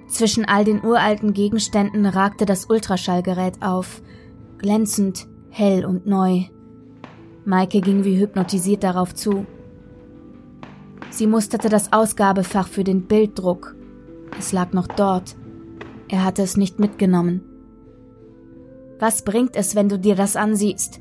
Zwischen 0.08 0.46
all 0.46 0.66
den 0.66 0.84
uralten 0.84 1.34
Gegenständen 1.34 2.06
ragte 2.06 2.46
das 2.46 2.66
Ultraschallgerät 2.66 3.62
auf, 3.62 4.02
glänzend, 4.58 5.28
hell 5.50 5.86
und 5.86 6.06
neu. 6.06 6.44
Maike 7.46 7.82
ging 7.82 8.04
wie 8.04 8.20
hypnotisiert 8.20 8.84
darauf 8.84 9.16
zu. 9.16 9.46
Sie 11.10 11.28
musterte 11.28 11.70
das 11.70 11.92
Ausgabefach 11.94 12.68
für 12.68 12.84
den 12.84 13.04
Bilddruck 13.04 13.76
es 14.42 14.52
lag 14.52 14.74
noch 14.74 14.88
dort. 14.88 15.36
Er 16.10 16.26
hatte 16.26 16.42
es 16.42 16.58
nicht 16.58 16.80
mitgenommen. 16.80 17.42
Was 19.00 19.24
bringt 19.24 19.56
es, 19.56 19.76
wenn 19.76 19.88
du 19.88 19.98
dir 19.98 20.16
das 20.16 20.36
ansiehst? 20.36 21.00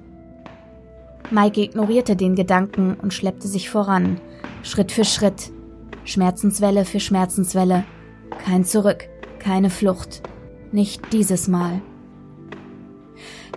Maike 1.31 1.63
ignorierte 1.63 2.17
den 2.17 2.35
Gedanken 2.35 2.95
und 3.01 3.15
schleppte 3.15 3.49
sich 3.49 3.71
voran, 3.71 4.21
Schritt 4.63 4.93
für 4.93 5.05
Schritt, 5.05 5.53
Schmerzenswelle 6.05 6.85
für 6.85 7.01
Schmerzenswelle. 7.01 7.85
Kein 8.45 8.65
Zurück, 8.65 9.09
keine 9.39 9.71
Flucht. 9.71 10.23
Nicht 10.73 11.13
dieses 11.13 11.49
Mal. 11.49 11.81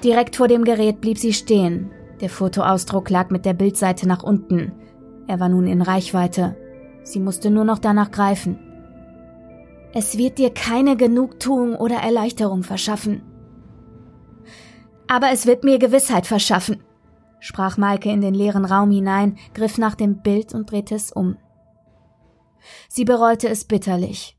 Direkt 0.04 0.36
vor 0.36 0.48
dem 0.48 0.64
Gerät 0.64 1.02
blieb 1.02 1.18
sie 1.18 1.34
stehen. 1.34 1.92
Der 2.22 2.30
Fotoausdruck 2.30 3.10
lag 3.10 3.30
mit 3.32 3.46
der 3.46 3.54
Bildseite 3.54 4.08
nach 4.08 4.24
unten. 4.24 4.72
Er 5.28 5.40
war 5.40 5.50
nun 5.50 5.68
in 5.68 5.82
Reichweite. 5.82 6.56
Sie 7.04 7.20
musste 7.20 7.50
nur 7.50 7.66
noch 7.66 7.80
danach 7.80 8.12
greifen. 8.12 8.73
Es 9.96 10.18
wird 10.18 10.40
dir 10.40 10.52
keine 10.52 10.98
Genugtuung 10.98 11.76
oder 11.76 11.98
Erleichterung 11.98 12.64
verschaffen. 12.64 13.22
Aber 15.08 15.30
es 15.32 15.46
wird 15.46 15.64
mir 15.64 15.78
Gewissheit 15.78 16.26
verschaffen, 16.26 16.84
sprach 17.40 17.78
Maike 17.78 18.10
in 18.10 18.22
den 18.22 18.34
leeren 18.34 18.66
Raum 18.66 18.90
hinein, 18.90 19.38
griff 19.54 19.78
nach 19.78 19.94
dem 19.94 20.24
Bild 20.24 20.56
und 20.56 20.72
drehte 20.72 20.96
es 20.96 21.12
um. 21.12 21.38
Sie 22.90 23.06
bereute 23.06 23.48
es 23.50 23.66
bitterlich. 23.66 24.36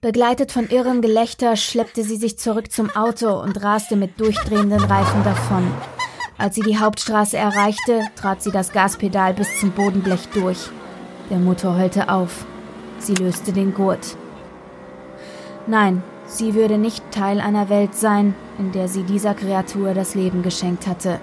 Begleitet 0.00 0.50
von 0.50 0.68
irrem 0.68 1.00
Gelächter 1.00 1.54
schleppte 1.54 2.02
sie 2.02 2.16
sich 2.16 2.36
zurück 2.36 2.72
zum 2.72 2.90
Auto 2.90 3.40
und 3.40 3.62
raste 3.62 3.94
mit 3.94 4.18
durchdrehenden 4.18 4.82
Reifen 4.82 5.22
davon. 5.22 5.70
Als 6.38 6.56
sie 6.56 6.62
die 6.62 6.78
Hauptstraße 6.78 7.36
erreichte, 7.36 8.02
trat 8.16 8.42
sie 8.42 8.50
das 8.50 8.72
Gaspedal 8.72 9.32
bis 9.32 9.60
zum 9.60 9.70
Bodenblech 9.70 10.28
durch. 10.34 10.70
Der 11.30 11.38
Motor 11.38 11.78
heulte 11.78 12.08
auf. 12.08 12.46
Sie 12.98 13.14
löste 13.14 13.52
den 13.52 13.72
Gurt. 13.72 14.16
Nein, 15.66 16.02
sie 16.26 16.54
würde 16.54 16.78
nicht 16.78 17.10
Teil 17.10 17.40
einer 17.40 17.68
Welt 17.68 17.94
sein, 17.94 18.34
in 18.58 18.72
der 18.72 18.88
sie 18.88 19.02
dieser 19.02 19.34
Kreatur 19.34 19.94
das 19.94 20.14
Leben 20.14 20.42
geschenkt 20.42 20.86
hatte. 20.86 21.20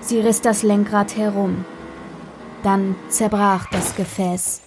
Sie 0.00 0.20
riss 0.20 0.40
das 0.40 0.62
Lenkrad 0.62 1.16
herum. 1.16 1.64
Dann 2.62 2.96
zerbrach 3.08 3.68
das 3.70 3.94
Gefäß. 3.94 4.62